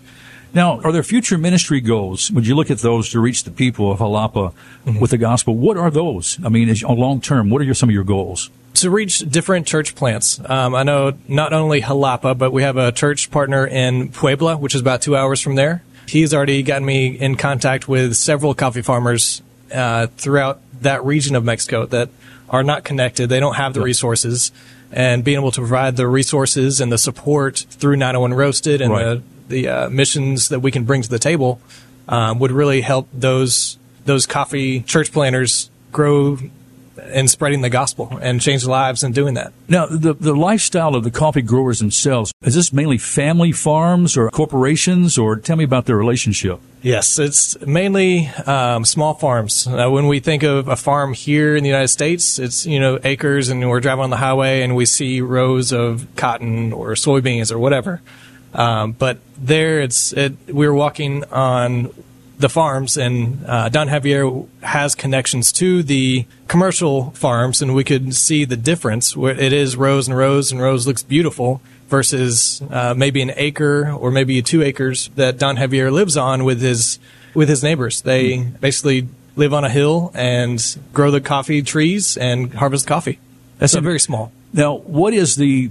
Now, 0.54 0.80
are 0.82 0.92
there 0.92 1.02
future 1.02 1.36
ministry 1.36 1.80
goals? 1.80 2.30
Would 2.30 2.46
you 2.46 2.54
look 2.54 2.70
at 2.70 2.78
those 2.78 3.10
to 3.10 3.20
reach 3.20 3.42
the 3.44 3.50
people 3.50 3.90
of 3.90 3.98
Jalapa 3.98 4.52
with 5.00 5.10
the 5.10 5.18
gospel? 5.18 5.56
What 5.56 5.76
are 5.76 5.90
those? 5.90 6.38
I 6.44 6.48
mean, 6.48 6.72
long 6.88 7.20
term, 7.20 7.50
what 7.50 7.60
are 7.60 7.64
your, 7.64 7.74
some 7.74 7.88
of 7.88 7.94
your 7.94 8.04
goals? 8.04 8.50
to 8.74 8.90
reach 8.90 9.20
different 9.20 9.66
church 9.66 9.94
plants. 9.94 10.40
Um, 10.50 10.74
I 10.74 10.82
know 10.82 11.12
not 11.28 11.52
only 11.52 11.80
Jalapa, 11.80 12.36
but 12.36 12.52
we 12.52 12.62
have 12.62 12.76
a 12.76 12.90
church 12.90 13.30
partner 13.30 13.64
in 13.66 14.10
Puebla, 14.10 14.56
which 14.56 14.74
is 14.74 14.80
about 14.80 15.00
two 15.00 15.16
hours 15.16 15.40
from 15.40 15.54
there. 15.54 15.82
He's 16.08 16.34
already 16.34 16.62
gotten 16.62 16.84
me 16.84 17.06
in 17.06 17.36
contact 17.36 17.88
with 17.88 18.14
several 18.16 18.52
coffee 18.52 18.82
farmers 18.82 19.42
uh, 19.72 20.08
throughout 20.16 20.60
that 20.82 21.04
region 21.04 21.36
of 21.36 21.44
Mexico 21.44 21.86
that 21.86 22.10
are 22.50 22.62
not 22.62 22.84
connected. 22.84 23.28
They 23.28 23.40
don't 23.40 23.54
have 23.54 23.74
the 23.74 23.80
resources. 23.80 24.52
And 24.92 25.24
being 25.24 25.38
able 25.38 25.50
to 25.52 25.60
provide 25.60 25.96
the 25.96 26.06
resources 26.06 26.80
and 26.80 26.92
the 26.92 26.98
support 26.98 27.64
through 27.70 27.96
901 27.96 28.34
Roasted 28.34 28.80
and 28.80 28.92
Right. 28.92 29.04
the, 29.04 29.22
the 29.48 29.68
uh, 29.68 29.90
missions 29.90 30.48
that 30.48 30.60
we 30.60 30.70
can 30.70 30.84
bring 30.84 31.02
to 31.02 31.08
the 31.08 31.18
table 31.18 31.60
um, 32.08 32.38
would 32.38 32.52
really 32.52 32.80
help 32.80 33.08
those 33.12 33.78
those 34.04 34.26
coffee 34.26 34.80
church 34.80 35.12
planters 35.12 35.70
grow 35.92 36.38
in 37.12 37.28
spreading 37.28 37.60
the 37.60 37.70
gospel 37.70 38.18
and 38.22 38.40
change 38.40 38.64
lives 38.64 39.02
in 39.02 39.12
doing 39.12 39.34
that. 39.34 39.52
Now, 39.68 39.86
the, 39.86 40.14
the 40.14 40.34
lifestyle 40.34 40.94
of 40.94 41.04
the 41.04 41.10
coffee 41.10 41.42
growers 41.42 41.78
themselves, 41.78 42.32
is 42.42 42.54
this 42.54 42.72
mainly 42.72 42.98
family 42.98 43.52
farms 43.52 44.16
or 44.16 44.30
corporations, 44.30 45.18
or 45.18 45.36
tell 45.36 45.56
me 45.56 45.64
about 45.64 45.86
their 45.86 45.96
relationship? 45.96 46.60
Yes, 46.82 47.18
it's 47.18 47.58
mainly 47.60 48.28
um, 48.46 48.84
small 48.84 49.14
farms. 49.14 49.66
Uh, 49.66 49.88
when 49.88 50.06
we 50.06 50.20
think 50.20 50.42
of 50.42 50.68
a 50.68 50.76
farm 50.76 51.14
here 51.14 51.56
in 51.56 51.62
the 51.62 51.68
United 51.68 51.88
States, 51.88 52.38
it's 52.38 52.66
you 52.66 52.78
know 52.78 52.98
acres, 53.02 53.48
and 53.48 53.68
we're 53.68 53.80
driving 53.80 54.04
on 54.04 54.10
the 54.10 54.18
highway 54.18 54.62
and 54.62 54.76
we 54.76 54.84
see 54.86 55.20
rows 55.20 55.72
of 55.72 56.06
cotton 56.16 56.72
or 56.72 56.90
soybeans 56.90 57.50
or 57.50 57.58
whatever. 57.58 58.02
Um, 58.54 58.92
but 58.92 59.18
there, 59.36 59.80
it's 59.80 60.12
it, 60.12 60.34
we're 60.48 60.72
walking 60.72 61.24
on 61.24 61.90
the 62.38 62.48
farms, 62.48 62.96
and 62.96 63.44
uh, 63.46 63.68
Don 63.68 63.88
Javier 63.88 64.46
has 64.62 64.94
connections 64.94 65.52
to 65.52 65.82
the 65.82 66.26
commercial 66.48 67.10
farms, 67.10 67.62
and 67.62 67.74
we 67.74 67.84
could 67.84 68.14
see 68.14 68.44
the 68.44 68.56
difference. 68.56 69.16
Where 69.16 69.38
it 69.38 69.52
is 69.52 69.76
rows 69.76 70.08
and 70.08 70.16
rows 70.16 70.52
and 70.52 70.60
rows 70.60 70.86
looks 70.86 71.02
beautiful 71.02 71.60
versus 71.88 72.62
uh, 72.70 72.94
maybe 72.96 73.22
an 73.22 73.32
acre 73.36 73.90
or 73.90 74.10
maybe 74.10 74.40
two 74.42 74.62
acres 74.62 75.10
that 75.16 75.38
Don 75.38 75.56
Javier 75.56 75.92
lives 75.92 76.16
on 76.16 76.44
with 76.44 76.60
his 76.60 76.98
with 77.34 77.48
his 77.48 77.62
neighbors. 77.62 78.02
They 78.02 78.38
basically 78.38 79.08
live 79.36 79.52
on 79.52 79.64
a 79.64 79.70
hill 79.70 80.12
and 80.14 80.78
grow 80.92 81.10
the 81.10 81.20
coffee 81.20 81.62
trees 81.62 82.16
and 82.16 82.54
harvest 82.54 82.86
coffee. 82.86 83.18
That's 83.58 83.72
so 83.72 83.80
very 83.80 84.00
small. 84.00 84.32
Now, 84.52 84.74
what 84.74 85.14
is 85.14 85.36
the 85.36 85.70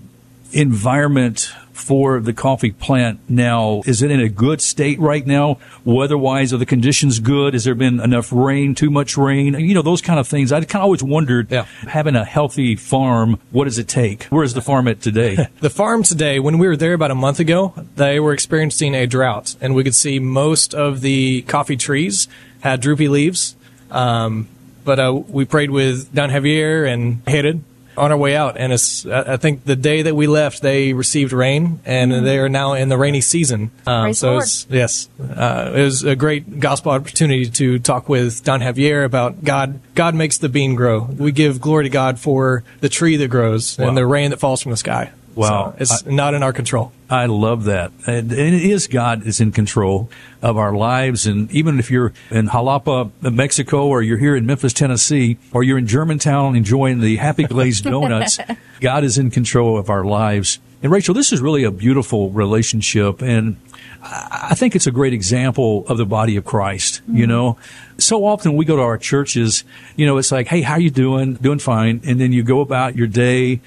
environment 0.51 1.51
for 1.73 2.19
the 2.19 2.33
coffee 2.33 2.71
plant 2.71 3.19
now? 3.27 3.81
Is 3.85 4.01
it 4.01 4.11
in 4.11 4.19
a 4.19 4.29
good 4.29 4.61
state 4.61 4.99
right 4.99 5.25
now? 5.25 5.57
Weather-wise, 5.83 6.53
are 6.53 6.57
the 6.57 6.65
conditions 6.65 7.19
good? 7.19 7.53
Has 7.53 7.63
there 7.65 7.75
been 7.75 7.99
enough 7.99 8.31
rain, 8.31 8.75
too 8.75 8.89
much 8.89 9.17
rain? 9.17 9.53
You 9.59 9.73
know, 9.73 9.81
those 9.81 10.01
kind 10.01 10.19
of 10.19 10.27
things. 10.27 10.51
I 10.51 10.59
kind 10.61 10.81
of 10.81 10.83
always 10.85 11.03
wondered, 11.03 11.51
Yeah. 11.51 11.65
having 11.87 12.15
a 12.15 12.23
healthy 12.23 12.75
farm, 12.75 13.39
what 13.51 13.65
does 13.65 13.77
it 13.79 13.87
take? 13.87 14.23
Where 14.25 14.43
is 14.43 14.53
the 14.53 14.61
farm 14.61 14.87
at 14.87 15.01
today? 15.01 15.47
The 15.59 15.69
farm 15.69 16.03
today, 16.03 16.39
when 16.39 16.57
we 16.57 16.67
were 16.67 16.75
there 16.77 16.93
about 16.93 17.11
a 17.11 17.15
month 17.15 17.39
ago, 17.39 17.73
they 17.95 18.19
were 18.19 18.33
experiencing 18.33 18.95
a 18.95 19.07
drought, 19.07 19.55
and 19.61 19.73
we 19.75 19.83
could 19.83 19.95
see 19.95 20.19
most 20.19 20.73
of 20.73 21.01
the 21.01 21.41
coffee 21.43 21.77
trees 21.77 22.27
had 22.61 22.81
droopy 22.81 23.07
leaves. 23.07 23.55
Um, 23.91 24.47
but 24.83 24.99
uh, 24.99 25.13
we 25.13 25.45
prayed 25.45 25.71
with 25.71 26.13
Don 26.13 26.29
Javier 26.29 26.87
and 26.91 27.21
headed 27.27 27.63
on 27.97 28.11
our 28.11 28.17
way 28.17 28.35
out, 28.35 28.57
and 28.57 28.73
it's, 28.73 29.05
I 29.05 29.37
think 29.37 29.65
the 29.65 29.75
day 29.75 30.03
that 30.03 30.15
we 30.15 30.27
left, 30.27 30.61
they 30.61 30.93
received 30.93 31.33
rain, 31.33 31.79
and 31.85 32.11
they 32.11 32.39
are 32.39 32.49
now 32.49 32.73
in 32.73 32.89
the 32.89 32.97
rainy 32.97 33.21
season. 33.21 33.71
Um, 33.85 34.13
so 34.13 34.37
it's 34.37 34.65
yes, 34.69 35.09
uh, 35.19 35.71
it 35.75 35.81
was 35.81 36.03
a 36.03 36.15
great 36.15 36.59
gospel 36.59 36.91
opportunity 36.91 37.49
to 37.49 37.79
talk 37.79 38.09
with 38.09 38.43
Don 38.43 38.59
Javier 38.61 39.05
about 39.05 39.43
God. 39.43 39.79
God 39.95 40.15
makes 40.15 40.37
the 40.37 40.49
bean 40.49 40.75
grow. 40.75 41.01
We 41.03 41.31
give 41.31 41.61
glory 41.61 41.83
to 41.85 41.89
God 41.89 42.19
for 42.19 42.63
the 42.79 42.89
tree 42.89 43.15
that 43.17 43.27
grows 43.29 43.77
Wow. 43.77 43.87
and 43.89 43.97
the 43.97 44.05
rain 44.05 44.31
that 44.31 44.39
falls 44.39 44.61
from 44.61 44.71
the 44.71 44.77
sky. 44.77 45.11
Wow. 45.35 45.71
So 45.71 45.75
it's 45.79 46.05
not 46.05 46.33
in 46.33 46.43
our 46.43 46.53
control. 46.53 46.91
I 47.09 47.25
love 47.25 47.65
that. 47.65 47.91
And, 48.07 48.31
it 48.31 48.53
is 48.53 48.87
God 48.87 49.25
is 49.25 49.39
in 49.39 49.51
control 49.51 50.09
of 50.41 50.57
our 50.57 50.73
lives. 50.73 51.27
And 51.27 51.51
even 51.51 51.79
if 51.79 51.91
you're 51.91 52.13
in 52.31 52.47
Jalapa, 52.47 53.11
Mexico, 53.21 53.87
or 53.87 54.01
you're 54.01 54.17
here 54.17 54.35
in 54.35 54.45
Memphis, 54.45 54.73
Tennessee, 54.73 55.37
or 55.51 55.63
you're 55.63 55.77
in 55.77 55.87
Germantown 55.87 56.55
enjoying 56.55 56.99
the 56.99 57.17
Happy 57.17 57.43
Glazed 57.43 57.83
Donuts, 57.83 58.39
God 58.79 59.03
is 59.03 59.17
in 59.17 59.29
control 59.29 59.77
of 59.77 59.89
our 59.89 60.03
lives. 60.03 60.59
And 60.81 60.91
Rachel, 60.91 61.13
this 61.13 61.31
is 61.31 61.41
really 61.41 61.63
a 61.63 61.71
beautiful 61.71 62.29
relationship. 62.31 63.21
And 63.21 63.57
I 64.01 64.33
I 64.53 64.55
think 64.55 64.75
it's 64.75 64.85
a 64.85 64.91
great 64.91 65.13
example 65.13 65.85
of 65.87 65.97
the 65.97 66.05
body 66.05 66.35
of 66.35 66.45
Christ. 66.45 67.01
You 67.07 67.23
mm-hmm. 67.23 67.31
know, 67.31 67.57
so 67.97 68.25
often 68.25 68.55
we 68.55 68.65
go 68.65 68.75
to 68.75 68.81
our 68.81 68.97
churches, 68.97 69.63
you 69.95 70.05
know, 70.05 70.17
it's 70.17 70.31
like, 70.31 70.47
Hey, 70.47 70.61
how 70.61 70.75
you 70.75 70.89
doing? 70.89 71.35
Doing 71.35 71.59
fine. 71.59 72.01
And 72.05 72.19
then 72.19 72.33
you 72.33 72.43
go 72.43 72.59
about 72.59 72.95
your 72.95 73.07
day 73.07 73.61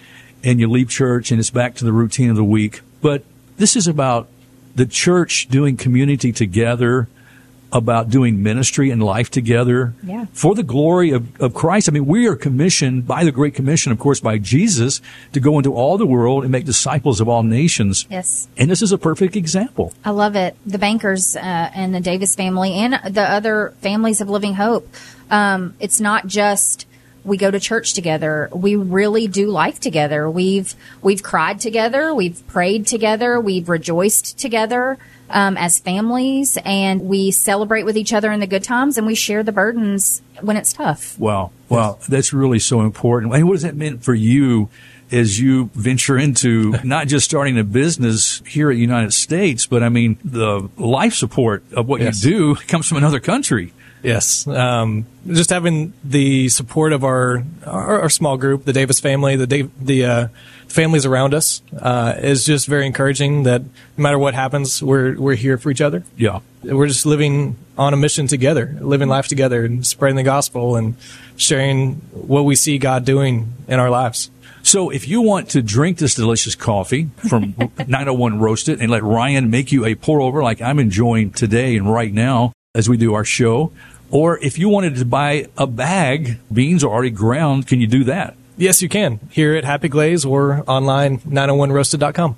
and 0.46 0.60
you 0.60 0.70
leave 0.70 0.88
church 0.88 1.30
and 1.30 1.38
it's 1.40 1.50
back 1.50 1.74
to 1.74 1.84
the 1.84 1.92
routine 1.92 2.30
of 2.30 2.36
the 2.36 2.44
week. 2.44 2.80
But 3.02 3.24
this 3.58 3.76
is 3.76 3.86
about 3.86 4.28
the 4.74 4.86
church 4.86 5.48
doing 5.48 5.76
community 5.76 6.32
together, 6.32 7.08
about 7.72 8.08
doing 8.10 8.42
ministry 8.42 8.90
and 8.90 9.02
life 9.02 9.28
together 9.30 9.92
Yeah. 10.04 10.26
for 10.32 10.54
the 10.54 10.62
glory 10.62 11.10
of, 11.10 11.38
of 11.40 11.52
Christ. 11.52 11.88
I 11.88 11.92
mean, 11.92 12.06
we 12.06 12.26
are 12.28 12.36
commissioned 12.36 13.06
by 13.08 13.24
the 13.24 13.32
Great 13.32 13.54
Commission, 13.54 13.90
of 13.90 13.98
course, 13.98 14.20
by 14.20 14.38
Jesus 14.38 15.00
to 15.32 15.40
go 15.40 15.58
into 15.58 15.74
all 15.74 15.98
the 15.98 16.06
world 16.06 16.44
and 16.44 16.52
make 16.52 16.64
disciples 16.64 17.20
of 17.20 17.28
all 17.28 17.42
nations. 17.42 18.06
Yes. 18.08 18.46
And 18.56 18.70
this 18.70 18.82
is 18.82 18.92
a 18.92 18.98
perfect 18.98 19.34
example. 19.34 19.92
I 20.04 20.10
love 20.10 20.36
it. 20.36 20.56
The 20.64 20.78
bankers 20.78 21.34
uh, 21.36 21.40
and 21.40 21.92
the 21.92 22.00
Davis 22.00 22.36
family 22.36 22.72
and 22.74 22.94
the 23.14 23.22
other 23.28 23.74
families 23.80 24.20
of 24.20 24.30
Living 24.30 24.54
Hope. 24.54 24.88
Um, 25.28 25.74
it's 25.80 26.00
not 26.00 26.28
just 26.28 26.85
we 27.26 27.36
go 27.36 27.50
to 27.50 27.60
church 27.60 27.92
together. 27.94 28.48
We 28.52 28.76
really 28.76 29.26
do 29.26 29.48
life 29.48 29.80
together. 29.80 30.30
We've 30.30 30.74
we've 31.02 31.22
cried 31.22 31.60
together. 31.60 32.14
We've 32.14 32.46
prayed 32.46 32.86
together. 32.86 33.38
We've 33.40 33.68
rejoiced 33.68 34.38
together 34.38 34.96
um, 35.28 35.56
as 35.56 35.78
families, 35.80 36.56
and 36.64 37.02
we 37.02 37.32
celebrate 37.32 37.82
with 37.82 37.96
each 37.96 38.12
other 38.12 38.30
in 38.30 38.40
the 38.40 38.46
good 38.46 38.62
times, 38.62 38.96
and 38.96 39.06
we 39.06 39.14
share 39.16 39.42
the 39.42 39.52
burdens 39.52 40.22
when 40.40 40.56
it's 40.56 40.72
tough. 40.72 41.18
Wow. 41.18 41.50
Wow. 41.68 41.98
That's 42.08 42.32
really 42.32 42.60
so 42.60 42.80
important. 42.82 43.34
And 43.34 43.46
what 43.46 43.54
does 43.54 43.62
that 43.62 43.74
mean 43.76 43.98
for 43.98 44.14
you 44.14 44.68
as 45.10 45.40
you 45.40 45.70
venture 45.74 46.16
into 46.18 46.74
not 46.84 47.08
just 47.08 47.24
starting 47.24 47.58
a 47.58 47.64
business 47.64 48.42
here 48.46 48.70
at 48.70 48.74
the 48.74 48.80
United 48.80 49.12
States, 49.12 49.66
but 49.66 49.82
I 49.82 49.88
mean, 49.88 50.18
the 50.24 50.68
life 50.76 51.14
support 51.14 51.64
of 51.72 51.86
what 51.88 52.00
Yes. 52.00 52.24
you 52.24 52.30
do 52.30 52.54
comes 52.66 52.88
from 52.88 52.98
another 52.98 53.20
country. 53.20 53.72
Yes, 54.06 54.46
um, 54.46 55.04
just 55.26 55.50
having 55.50 55.92
the 56.04 56.48
support 56.48 56.92
of 56.92 57.02
our, 57.02 57.42
our 57.66 58.02
our 58.02 58.08
small 58.08 58.36
group, 58.36 58.64
the 58.64 58.72
Davis 58.72 59.00
family, 59.00 59.34
the 59.34 59.48
Dav- 59.48 59.84
the 59.84 60.04
uh, 60.04 60.28
families 60.68 61.04
around 61.04 61.34
us, 61.34 61.60
uh, 61.76 62.14
is 62.16 62.44
just 62.44 62.68
very 62.68 62.86
encouraging. 62.86 63.42
That 63.42 63.62
no 63.62 63.68
matter 63.96 64.16
what 64.16 64.34
happens, 64.34 64.80
we're 64.80 65.18
we're 65.18 65.34
here 65.34 65.58
for 65.58 65.72
each 65.72 65.80
other. 65.80 66.04
Yeah. 66.16 66.38
We're 66.62 66.86
just 66.86 67.04
living 67.04 67.56
on 67.76 67.94
a 67.94 67.96
mission 67.96 68.28
together, 68.28 68.78
living 68.80 69.08
life 69.08 69.26
together, 69.26 69.64
and 69.64 69.84
spreading 69.84 70.14
the 70.14 70.22
gospel 70.22 70.76
and 70.76 70.94
sharing 71.36 71.94
what 72.12 72.44
we 72.44 72.54
see 72.54 72.78
God 72.78 73.04
doing 73.04 73.54
in 73.66 73.80
our 73.80 73.90
lives. 73.90 74.30
So 74.62 74.90
if 74.90 75.08
you 75.08 75.20
want 75.20 75.50
to 75.50 75.62
drink 75.62 75.98
this 75.98 76.14
delicious 76.14 76.54
coffee 76.54 77.08
from 77.28 77.56
901 77.88 78.38
Roasted 78.38 78.80
and 78.80 78.88
let 78.88 79.02
Ryan 79.02 79.50
make 79.50 79.72
you 79.72 79.84
a 79.84 79.96
pour 79.96 80.20
over 80.20 80.44
like 80.44 80.62
I'm 80.62 80.78
enjoying 80.78 81.32
today 81.32 81.76
and 81.76 81.92
right 81.92 82.12
now 82.12 82.52
as 82.76 82.90
we 82.90 82.98
do 82.98 83.14
our 83.14 83.24
show, 83.24 83.72
or 84.10 84.38
if 84.38 84.58
you 84.58 84.68
wanted 84.68 84.96
to 84.96 85.04
buy 85.04 85.48
a 85.56 85.66
bag, 85.66 86.38
beans 86.52 86.84
are 86.84 86.90
already 86.90 87.10
ground, 87.10 87.66
can 87.66 87.80
you 87.80 87.86
do 87.86 88.04
that? 88.04 88.36
Yes, 88.56 88.80
you 88.80 88.88
can 88.88 89.20
here 89.30 89.54
at 89.54 89.64
Happy 89.64 89.88
Glaze 89.88 90.24
or 90.24 90.64
online 90.66 91.18
901roasted.com. 91.18 92.36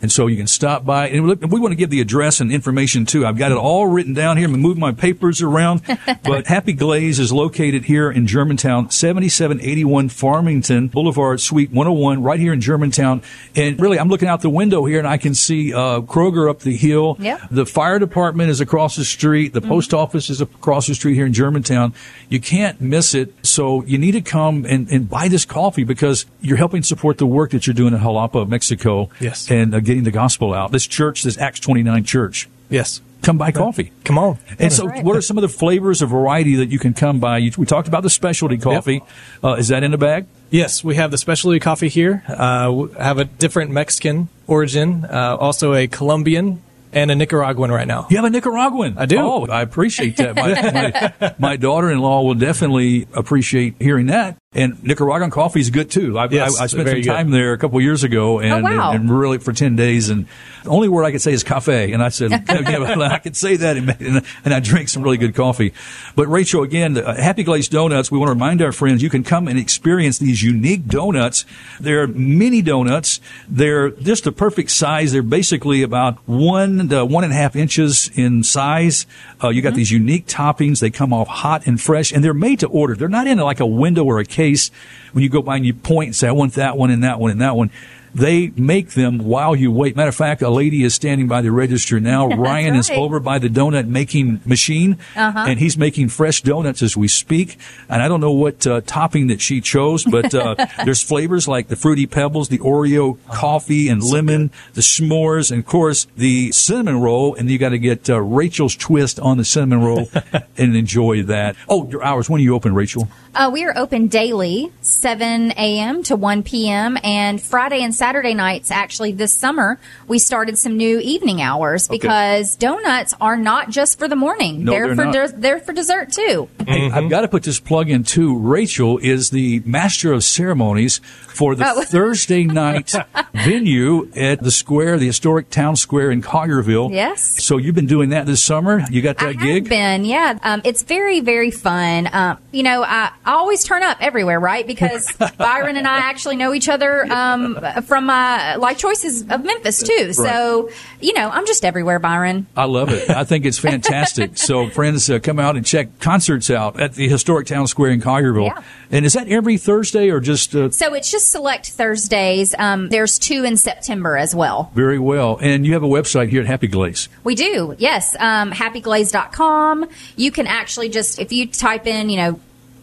And 0.00 0.12
so 0.12 0.26
you 0.26 0.36
can 0.36 0.46
stop 0.46 0.84
by. 0.84 1.08
And 1.08 1.26
look, 1.26 1.40
we 1.40 1.60
want 1.60 1.72
to 1.72 1.76
give 1.76 1.90
the 1.90 2.00
address 2.00 2.40
and 2.40 2.52
information 2.52 3.06
too. 3.06 3.26
I've 3.26 3.38
got 3.38 3.50
it 3.50 3.58
all 3.58 3.86
written 3.86 4.14
down 4.14 4.36
here. 4.36 4.46
I'm 4.46 4.60
moving 4.60 4.80
my 4.80 4.92
papers 4.92 5.42
around. 5.42 5.82
but 6.24 6.46
Happy 6.46 6.72
Glaze 6.72 7.18
is 7.18 7.32
located 7.32 7.84
here 7.84 8.10
in 8.10 8.26
Germantown, 8.26 8.90
7781 8.90 10.08
Farmington 10.08 10.88
Boulevard, 10.88 11.40
Suite 11.40 11.70
101, 11.70 12.22
right 12.22 12.38
here 12.38 12.52
in 12.52 12.60
Germantown. 12.60 13.22
And 13.56 13.80
really, 13.80 13.98
I'm 13.98 14.08
looking 14.08 14.28
out 14.28 14.42
the 14.42 14.50
window 14.50 14.84
here 14.84 14.98
and 14.98 15.08
I 15.08 15.16
can 15.16 15.34
see 15.34 15.74
uh, 15.74 16.00
Kroger 16.00 16.48
up 16.48 16.60
the 16.60 16.76
hill. 16.76 17.16
Yep. 17.18 17.40
The 17.50 17.66
fire 17.66 17.98
department 17.98 18.50
is 18.50 18.60
across 18.60 18.96
the 18.96 19.04
street. 19.04 19.52
The 19.52 19.60
post 19.60 19.92
office 19.92 20.30
is 20.30 20.40
across 20.40 20.86
the 20.86 20.94
street 20.94 21.14
here 21.14 21.26
in 21.26 21.32
Germantown. 21.32 21.94
You 22.28 22.40
can't 22.40 22.80
miss 22.80 23.14
it. 23.14 23.34
So 23.42 23.82
you 23.84 23.98
need 23.98 24.12
to 24.12 24.20
come 24.20 24.64
and, 24.64 24.88
and 24.90 25.08
buy 25.08 25.28
this 25.28 25.44
coffee 25.44 25.84
because 25.84 26.26
you're 26.40 26.56
helping 26.56 26.82
support 26.82 27.18
the 27.18 27.26
work 27.26 27.50
that 27.50 27.66
you're 27.66 27.74
doing 27.74 27.94
in 27.94 28.00
Jalapa, 28.00 28.48
Mexico. 28.48 29.10
Yes. 29.20 29.50
And 29.50 29.74
uh, 29.74 29.80
getting 29.88 30.04
the 30.04 30.10
gospel 30.10 30.52
out. 30.54 30.70
This 30.70 30.86
church, 30.86 31.22
this 31.22 31.38
Acts 31.38 31.60
29 31.60 32.04
church, 32.04 32.48
Yes, 32.70 33.00
come 33.22 33.38
buy 33.38 33.50
coffee. 33.50 33.90
come 34.04 34.18
on. 34.18 34.38
And 34.58 34.70
so, 34.70 34.86
right. 34.86 35.02
what 35.02 35.16
are 35.16 35.22
some 35.22 35.38
of 35.38 35.42
the 35.42 35.48
flavors 35.48 36.02
of 36.02 36.10
variety 36.10 36.56
that 36.56 36.66
you 36.68 36.78
can 36.78 36.92
come 36.92 37.18
by? 37.18 37.38
You, 37.38 37.50
we 37.56 37.64
talked 37.64 37.88
about 37.88 38.02
the 38.02 38.10
specialty 38.10 38.58
coffee. 38.58 39.02
Uh, 39.42 39.54
is 39.54 39.68
that 39.68 39.82
in 39.82 39.90
the 39.90 39.98
bag? 39.98 40.26
Yes, 40.50 40.84
we 40.84 40.96
have 40.96 41.10
the 41.10 41.16
specialty 41.18 41.58
coffee 41.58 41.88
here. 41.88 42.22
Uh, 42.28 42.70
we 42.72 42.92
have 42.98 43.18
a 43.18 43.24
different 43.24 43.70
Mexican 43.70 44.28
origin, 44.46 45.06
uh, 45.06 45.36
also 45.40 45.72
a 45.72 45.86
Colombian 45.88 46.62
and 46.92 47.10
a 47.10 47.14
Nicaraguan 47.14 47.70
right 47.70 47.86
now. 47.86 48.06
You 48.10 48.16
have 48.16 48.24
a 48.26 48.30
Nicaraguan. 48.30 48.96
I 48.98 49.06
do. 49.06 49.18
Oh, 49.18 49.46
I 49.46 49.60
appreciate 49.62 50.16
that. 50.18 50.36
My, 50.36 51.12
my, 51.20 51.34
my 51.38 51.56
daughter-in-law 51.56 52.22
will 52.22 52.34
definitely 52.34 53.06
appreciate 53.14 53.74
hearing 53.80 54.06
that. 54.06 54.36
And 54.54 54.82
Nicaraguan 54.82 55.30
coffee 55.30 55.60
is 55.60 55.68
good 55.68 55.90
too. 55.90 56.18
I, 56.18 56.26
Yes, 56.30 56.58
I, 56.58 56.64
I 56.64 56.66
spent 56.68 56.70
some 56.70 56.84
very 56.84 57.02
good. 57.02 57.10
time 57.10 57.30
there 57.30 57.52
a 57.52 57.58
couple 57.58 57.78
years 57.82 58.02
ago, 58.02 58.40
and, 58.40 58.66
Oh, 58.66 58.70
wow. 58.76 58.92
and, 58.92 59.00
and 59.02 59.18
really 59.18 59.36
for 59.36 59.52
ten 59.52 59.76
days. 59.76 60.08
And 60.08 60.26
the 60.64 60.70
only 60.70 60.88
word 60.88 61.04
I 61.04 61.10
could 61.12 61.20
say 61.20 61.34
is 61.34 61.44
cafe. 61.44 61.92
And 61.92 62.02
I 62.02 62.08
said, 62.08 62.30
yeah, 62.48 62.96
I 63.12 63.18
could 63.22 63.36
say 63.36 63.56
that, 63.56 63.76
and, 63.76 63.90
and, 64.00 64.24
and 64.46 64.54
I 64.54 64.60
drank 64.60 64.88
some 64.88 65.02
really 65.02 65.18
good 65.18 65.34
coffee. 65.34 65.74
But 66.16 66.28
Rachel, 66.28 66.62
again, 66.62 66.96
uh, 66.96 67.14
Happy 67.20 67.42
Glazed 67.42 67.70
Donuts. 67.72 68.10
We 68.10 68.16
want 68.16 68.28
to 68.28 68.32
remind 68.32 68.62
our 68.62 68.72
friends 68.72 69.02
you 69.02 69.10
can 69.10 69.22
come 69.22 69.48
and 69.48 69.58
experience 69.58 70.18
these 70.18 70.42
unique 70.42 70.86
donuts. 70.86 71.44
They're 71.78 72.06
mini 72.06 72.62
donuts. 72.62 73.20
They're 73.50 73.90
just 73.90 74.24
the 74.24 74.32
perfect 74.32 74.70
size. 74.70 75.12
They're 75.12 75.22
basically 75.22 75.82
about 75.82 76.26
one 76.26 76.88
to 76.88 77.04
one 77.04 77.22
and 77.22 77.34
a 77.34 77.36
half 77.36 77.54
inches 77.54 78.10
in 78.14 78.42
size. 78.44 79.04
Uh, 79.42 79.50
you 79.50 79.62
got 79.62 79.74
these 79.74 79.90
unique 79.90 80.26
toppings. 80.26 80.80
They 80.80 80.90
come 80.90 81.12
off 81.12 81.28
hot 81.28 81.66
and 81.66 81.80
fresh, 81.80 82.12
and 82.12 82.24
they're 82.24 82.34
made 82.34 82.60
to 82.60 82.66
order. 82.66 82.96
They're 82.96 83.08
not 83.08 83.26
in 83.26 83.38
like 83.38 83.60
a 83.60 83.66
window 83.66 84.04
or 84.04 84.18
a 84.18 84.24
case 84.24 84.70
when 85.12 85.22
you 85.22 85.28
go 85.28 85.42
by 85.42 85.56
and 85.56 85.66
you 85.66 85.74
point 85.74 86.08
and 86.08 86.16
say, 86.16 86.28
I 86.28 86.32
want 86.32 86.54
that 86.54 86.76
one 86.76 86.90
and 86.90 87.04
that 87.04 87.20
one 87.20 87.30
and 87.30 87.40
that 87.40 87.56
one. 87.56 87.70
They 88.14 88.48
make 88.56 88.90
them 88.90 89.18
while 89.18 89.54
you 89.54 89.70
wait. 89.70 89.96
Matter 89.96 90.08
of 90.08 90.14
fact, 90.14 90.42
a 90.42 90.50
lady 90.50 90.82
is 90.84 90.94
standing 90.94 91.28
by 91.28 91.42
the 91.42 91.50
register 91.50 92.00
now. 92.00 92.28
Ryan 92.36 92.76
is 92.76 92.90
over 92.90 93.20
by 93.20 93.38
the 93.38 93.48
donut 93.48 93.86
making 93.86 94.40
machine, 94.44 94.98
and 95.14 95.58
he's 95.58 95.76
making 95.76 96.08
fresh 96.08 96.42
donuts 96.42 96.82
as 96.82 96.96
we 96.96 97.08
speak. 97.08 97.58
And 97.88 98.02
I 98.02 98.08
don't 98.08 98.20
know 98.20 98.32
what 98.32 98.66
uh, 98.66 98.80
topping 98.82 99.28
that 99.28 99.40
she 99.40 99.60
chose, 99.60 100.04
but 100.04 100.34
uh, 100.34 100.54
there's 100.84 101.02
flavors 101.02 101.48
like 101.48 101.68
the 101.68 101.76
fruity 101.76 102.06
pebbles, 102.06 102.48
the 102.48 102.58
Oreo 102.58 103.18
coffee 103.28 103.88
and 103.88 104.02
lemon, 104.02 104.50
the 104.74 104.80
s'mores, 104.80 105.50
and 105.50 105.60
of 105.60 105.66
course 105.66 106.06
the 106.16 106.52
cinnamon 106.52 107.00
roll. 107.00 107.34
And 107.34 107.50
you 107.50 107.58
got 107.58 107.70
to 107.70 107.78
get 107.78 108.08
uh, 108.08 108.20
Rachel's 108.20 108.76
twist 108.76 109.20
on 109.20 109.36
the 109.36 109.44
cinnamon 109.44 109.82
roll 109.82 110.10
and 110.56 110.76
enjoy 110.76 111.22
that. 111.24 111.56
Oh, 111.68 111.88
your 111.88 112.02
hours. 112.02 112.28
When 112.28 112.40
are 112.40 112.44
you 112.44 112.54
open, 112.54 112.74
Rachel? 112.74 113.08
Uh, 113.34 113.50
we 113.52 113.64
are 113.64 113.76
open 113.76 114.08
daily, 114.08 114.72
7 114.80 115.52
a.m. 115.52 116.02
to 116.04 116.16
1 116.16 116.42
p.m. 116.42 116.98
and 117.04 117.40
Friday 117.40 117.82
and 117.82 117.94
Saturday 117.98 118.34
nights. 118.34 118.70
Actually, 118.70 119.12
this 119.12 119.32
summer 119.34 119.78
we 120.06 120.18
started 120.18 120.56
some 120.56 120.76
new 120.76 120.98
evening 121.00 121.42
hours 121.42 121.88
because 121.88 122.56
donuts 122.56 123.14
are 123.20 123.36
not 123.36 123.70
just 123.70 123.98
for 123.98 124.08
the 124.08 124.16
morning; 124.16 124.64
No, 124.64 124.72
they're, 124.72 124.86
they're 124.86 124.96
for 124.96 125.04
not. 125.04 125.12
des- 125.12 125.36
they're 125.36 125.60
for 125.60 125.72
dessert 125.72 126.12
too. 126.12 126.48
Hey, 126.66 126.90
I've 126.90 127.10
got 127.10 127.22
to 127.22 127.28
put 127.28 127.42
this 127.42 127.60
plug 127.60 127.90
in 127.90 128.04
too. 128.04 128.38
Rachel 128.38 128.98
is 128.98 129.30
the 129.30 129.60
master 129.66 130.12
of 130.12 130.24
ceremonies 130.24 130.98
for 131.26 131.54
the 131.54 131.64
Oh. 131.66 131.82
Thursday 131.86 132.44
night 132.44 132.94
venue 133.34 134.10
at 134.16 134.42
the 134.42 134.50
square, 134.50 134.98
the 134.98 135.06
historic 135.06 135.50
town 135.50 135.76
square 135.76 136.10
in 136.10 136.22
Collierville. 136.22 136.92
Yes. 136.92 137.42
So 137.44 137.56
you've 137.56 137.74
been 137.74 137.86
doing 137.86 138.10
that 138.10 138.26
this 138.26 138.42
summer. 138.42 138.82
You 138.90 139.02
got 139.02 139.18
that 139.18 139.28
I 139.28 139.32
gig? 139.34 139.64
have 139.64 139.68
been, 139.68 140.04
yeah. 140.04 140.38
Um, 140.42 140.62
it's 140.64 140.82
very, 140.82 141.20
very 141.20 141.50
fun. 141.50 142.08
Um, 142.12 142.38
you 142.52 142.62
know, 142.62 142.82
I, 142.82 143.10
I 143.24 143.32
always 143.32 143.64
turn 143.64 143.82
up 143.82 143.98
everywhere, 144.00 144.40
right? 144.40 144.66
Because 144.66 145.10
Byron 145.38 145.76
and 145.76 145.86
I 145.86 145.98
actually 145.98 146.36
know 146.36 146.52
each 146.54 146.68
other 146.68 147.04
um, 147.12 147.58
from 147.88 148.06
my 148.06 148.54
life 148.56 148.78
choices 148.78 149.22
of 149.22 149.44
Memphis 149.44 149.82
too. 149.82 150.12
So, 150.12 150.70
you 151.00 151.14
know, 151.14 151.28
I'm 151.30 151.46
just 151.46 151.64
everywhere, 151.64 151.98
Byron. 151.98 152.46
I 152.56 152.64
love 152.66 152.90
it. 152.90 153.08
I 153.10 153.24
think 153.24 153.46
it's 153.46 153.58
fantastic. 153.58 154.32
so, 154.38 154.68
friends, 154.68 155.08
uh, 155.10 155.18
come 155.18 155.38
out 155.38 155.56
and 155.56 155.64
check 155.64 155.98
concerts 155.98 156.50
out 156.50 156.78
at 156.78 156.94
the 156.94 157.08
historic 157.08 157.46
town 157.46 157.66
square 157.66 157.90
in 157.90 158.00
Collierville. 158.00 158.46
Yeah. 158.46 158.62
And 158.90 159.04
is 159.06 159.14
that 159.14 159.28
every 159.28 159.56
Thursday 159.58 160.10
or 160.10 160.20
just 160.20 160.54
uh, 160.54 160.70
So 160.70 160.94
it's 160.94 161.10
just 161.10 161.30
select 161.30 161.70
Thursdays. 161.70 162.54
Um, 162.58 162.88
there's 162.90 163.18
two 163.18 163.44
in 163.44 163.56
September 163.56 164.16
as 164.16 164.34
well. 164.34 164.70
very 164.74 164.98
well? 164.98 165.38
And 165.40 165.66
you 165.66 165.72
have 165.72 165.82
a 165.82 165.88
website 165.88 166.28
here 166.28 166.42
at 166.42 166.46
Happy 166.46 166.68
Glaze. 166.68 167.08
We 167.24 167.34
do, 167.34 167.74
yes. 167.78 168.14
Um, 168.18 168.52
happyglaze.com. 168.52 169.88
You 170.16 170.30
can 170.30 170.46
actually 170.46 170.90
just, 170.90 171.18
if 171.18 171.32
you 171.32 171.46
type 171.46 171.86
in, 171.86 172.10
you 172.10 172.16
know, 172.18 172.40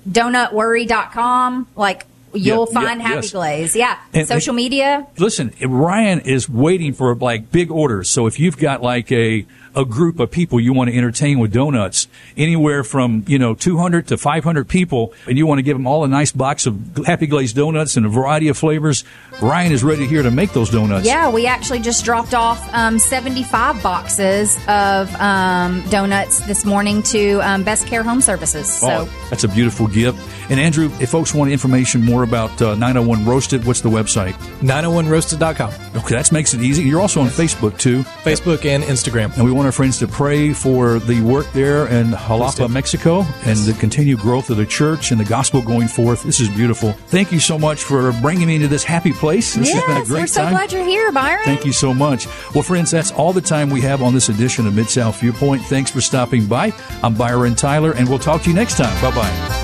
donutworry.com, 0.10 1.68
like, 1.76 2.06
you'll 2.36 2.68
Yeah, 2.72 2.82
yeah, 2.82 2.88
find 2.88 3.02
Happy 3.02 3.16
yes. 3.16 3.32
Glaze. 3.32 3.76
Yeah. 3.76 3.98
And- 4.14 4.28
Social 4.28 4.54
media. 4.54 5.08
Listen, 5.18 5.54
Ryan 5.62 6.20
is 6.22 6.48
waiting 6.50 6.94
for 6.94 7.16
like 7.16 7.52
big 7.52 7.72
orders. 7.72 8.10
So 8.10 8.28
if 8.28 8.40
you've 8.40 8.58
got 8.58 8.82
like 8.82 9.12
a 9.12 9.46
a 9.76 9.86
group 9.86 10.20
of 10.20 10.32
people 10.32 10.60
you 10.60 10.74
want 10.74 10.90
to 10.90 10.96
entertain 10.98 11.40
with 11.40 11.52
donuts, 11.52 12.08
anywhere 12.38 12.84
from 12.84 13.24
you 13.28 13.38
know 13.40 13.54
200 13.54 14.08
to 14.08 14.18
500 14.18 14.68
people, 14.68 15.14
and 15.28 15.38
you 15.38 15.46
want 15.46 15.60
to 15.60 15.64
give 15.64 15.78
them 15.78 15.88
all 15.88 16.04
a 16.04 16.08
nice 16.08 16.32
box 16.32 16.66
of 16.66 16.80
Happy 17.06 17.28
Glazed 17.28 17.56
donuts 17.56 17.98
in 17.98 18.06
a 18.06 18.10
variety 18.10 18.48
of 18.48 18.58
flavors, 18.58 19.04
Ryan 19.42 19.72
is 19.72 19.84
ready 19.84 20.06
here 20.08 20.24
to 20.24 20.32
make 20.32 20.54
those 20.54 20.70
donuts. 20.70 21.06
Yeah, 21.06 21.30
we 21.32 21.46
actually 21.48 21.80
just 21.80 22.06
dropped 22.06 22.34
off 22.34 22.62
um, 22.74 23.00
75 23.00 23.82
boxes 23.84 24.58
of 24.68 25.14
um, 25.16 25.84
donuts 25.90 26.40
this 26.48 26.66
morning 26.66 27.04
to 27.04 27.40
um, 27.40 27.64
Best 27.64 27.88
Care 27.88 28.04
Home 28.04 28.22
Services. 28.22 28.72
So 28.72 28.88
Oh, 29.08 29.28
that's 29.30 29.44
a 29.44 29.48
beautiful 29.48 29.88
gift. 29.88 30.18
And 30.50 30.60
Andrew, 30.60 30.90
if 31.00 31.10
folks 31.10 31.34
want 31.34 31.52
information 31.52 32.02
more 32.02 32.24
about 32.24 32.62
uh, 32.62 32.76
901 32.76 33.26
Roasted, 33.26 33.66
what's 33.66 33.82
the 33.82 33.90
website? 33.90 34.34
901roasted.com. 34.62 35.74
Okay, 35.98 36.16
that 36.16 36.32
makes 36.32 36.54
it 36.54 36.62
easy. 36.62 36.84
You're 36.84 37.02
also 37.02 37.22
on 37.22 37.28
Facebook 37.28 37.78
too. 37.78 38.04
Facebook 38.24 38.66
and 38.66 38.84
Instagram. 38.84 39.34
And 39.36 39.44
we 39.44 39.52
want 39.52 39.65
our 39.66 39.72
friends 39.72 39.98
to 40.00 40.08
pray 40.08 40.54
for 40.54 41.00
the 41.00 41.22
work 41.22 41.52
there 41.54 41.88
in 41.88 42.12
Jalapa, 42.12 42.70
Mexico, 42.70 43.26
and 43.46 43.58
the 43.60 43.76
continued 43.80 44.20
growth 44.20 44.50
of 44.50 44.58
the 44.58 44.66
church 44.66 45.12
and 45.12 45.20
the 45.20 45.26
gospel 45.26 45.62
going 45.62 45.88
forth. 45.88 46.24
This 46.24 46.40
is 46.40 46.50
beautiful. 46.50 46.92
Thank 47.08 47.32
you 47.32 47.40
so 47.40 47.58
much 47.58 47.84
for 47.84 48.12
bringing 48.22 48.48
me 48.48 48.60
to 48.60 48.68
this 48.68 48.84
happy 48.84 49.12
place. 49.12 49.56
This 49.56 49.72
has 49.74 49.84
been 49.84 49.92
a 49.92 50.00
yes, 50.00 50.08
great 50.08 50.22
we're 50.22 50.28
so 50.28 50.42
time. 50.44 50.54
glad 50.54 50.72
you're 50.72 50.86
here, 50.86 51.12
Byron. 51.12 51.44
Thank 51.44 51.66
you 51.66 51.74
so 51.74 51.94
much. 51.94 52.28
Well, 52.54 52.64
friends, 52.64 52.92
that's 52.92 53.12
all 53.12 53.34
the 53.34 53.42
time 53.42 53.70
we 53.70 53.82
have 53.82 54.02
on 54.02 54.14
this 54.14 54.30
edition 54.30 54.68
of 54.68 54.76
Mid 54.76 54.90
South 54.90 55.20
Viewpoint. 55.20 55.64
Thanks 55.64 55.92
for 55.92 56.02
stopping 56.02 56.46
by. 56.46 56.74
I'm 57.04 57.16
Byron 57.16 57.56
Tyler, 57.56 57.94
and 57.94 58.08
we'll 58.08 58.20
talk 58.20 58.44
to 58.44 58.50
you 58.50 58.56
next 58.56 58.78
time. 58.78 58.94
Bye 59.02 59.16
bye. 59.16 59.55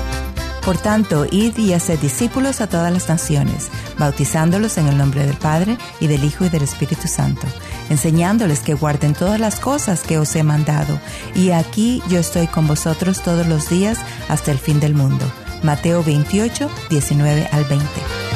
Por 0.64 0.78
tanto, 0.78 1.26
id 1.28 1.58
y 1.58 1.72
haced 1.72 1.98
discípulos 1.98 2.60
a 2.60 2.68
todas 2.68 2.92
las 2.92 3.08
naciones, 3.08 3.68
bautizándolos 3.98 4.78
en 4.78 4.86
el 4.86 4.96
nombre 4.96 5.26
del 5.26 5.36
Padre 5.36 5.76
y 5.98 6.06
del 6.06 6.22
Hijo 6.22 6.44
y 6.44 6.50
del 6.50 6.62
Espíritu 6.62 7.08
Santo, 7.08 7.46
enseñándoles 7.90 8.60
que 8.60 8.74
guarden 8.74 9.14
todas 9.14 9.40
las 9.40 9.58
cosas 9.58 10.02
que 10.02 10.18
os 10.18 10.34
he 10.36 10.44
mandado. 10.44 11.00
Y 11.34 11.50
aquí 11.50 12.00
yo 12.08 12.20
estoy 12.20 12.46
con 12.46 12.68
vosotros 12.68 13.22
todos 13.22 13.46
los 13.48 13.68
días 13.68 13.98
hasta 14.28 14.52
el 14.52 14.58
fin 14.58 14.78
del 14.78 14.94
mundo. 14.94 15.24
Mateo 15.64 16.04
28, 16.04 16.70
19 16.90 17.48
al 17.50 17.64
20. 17.64 18.31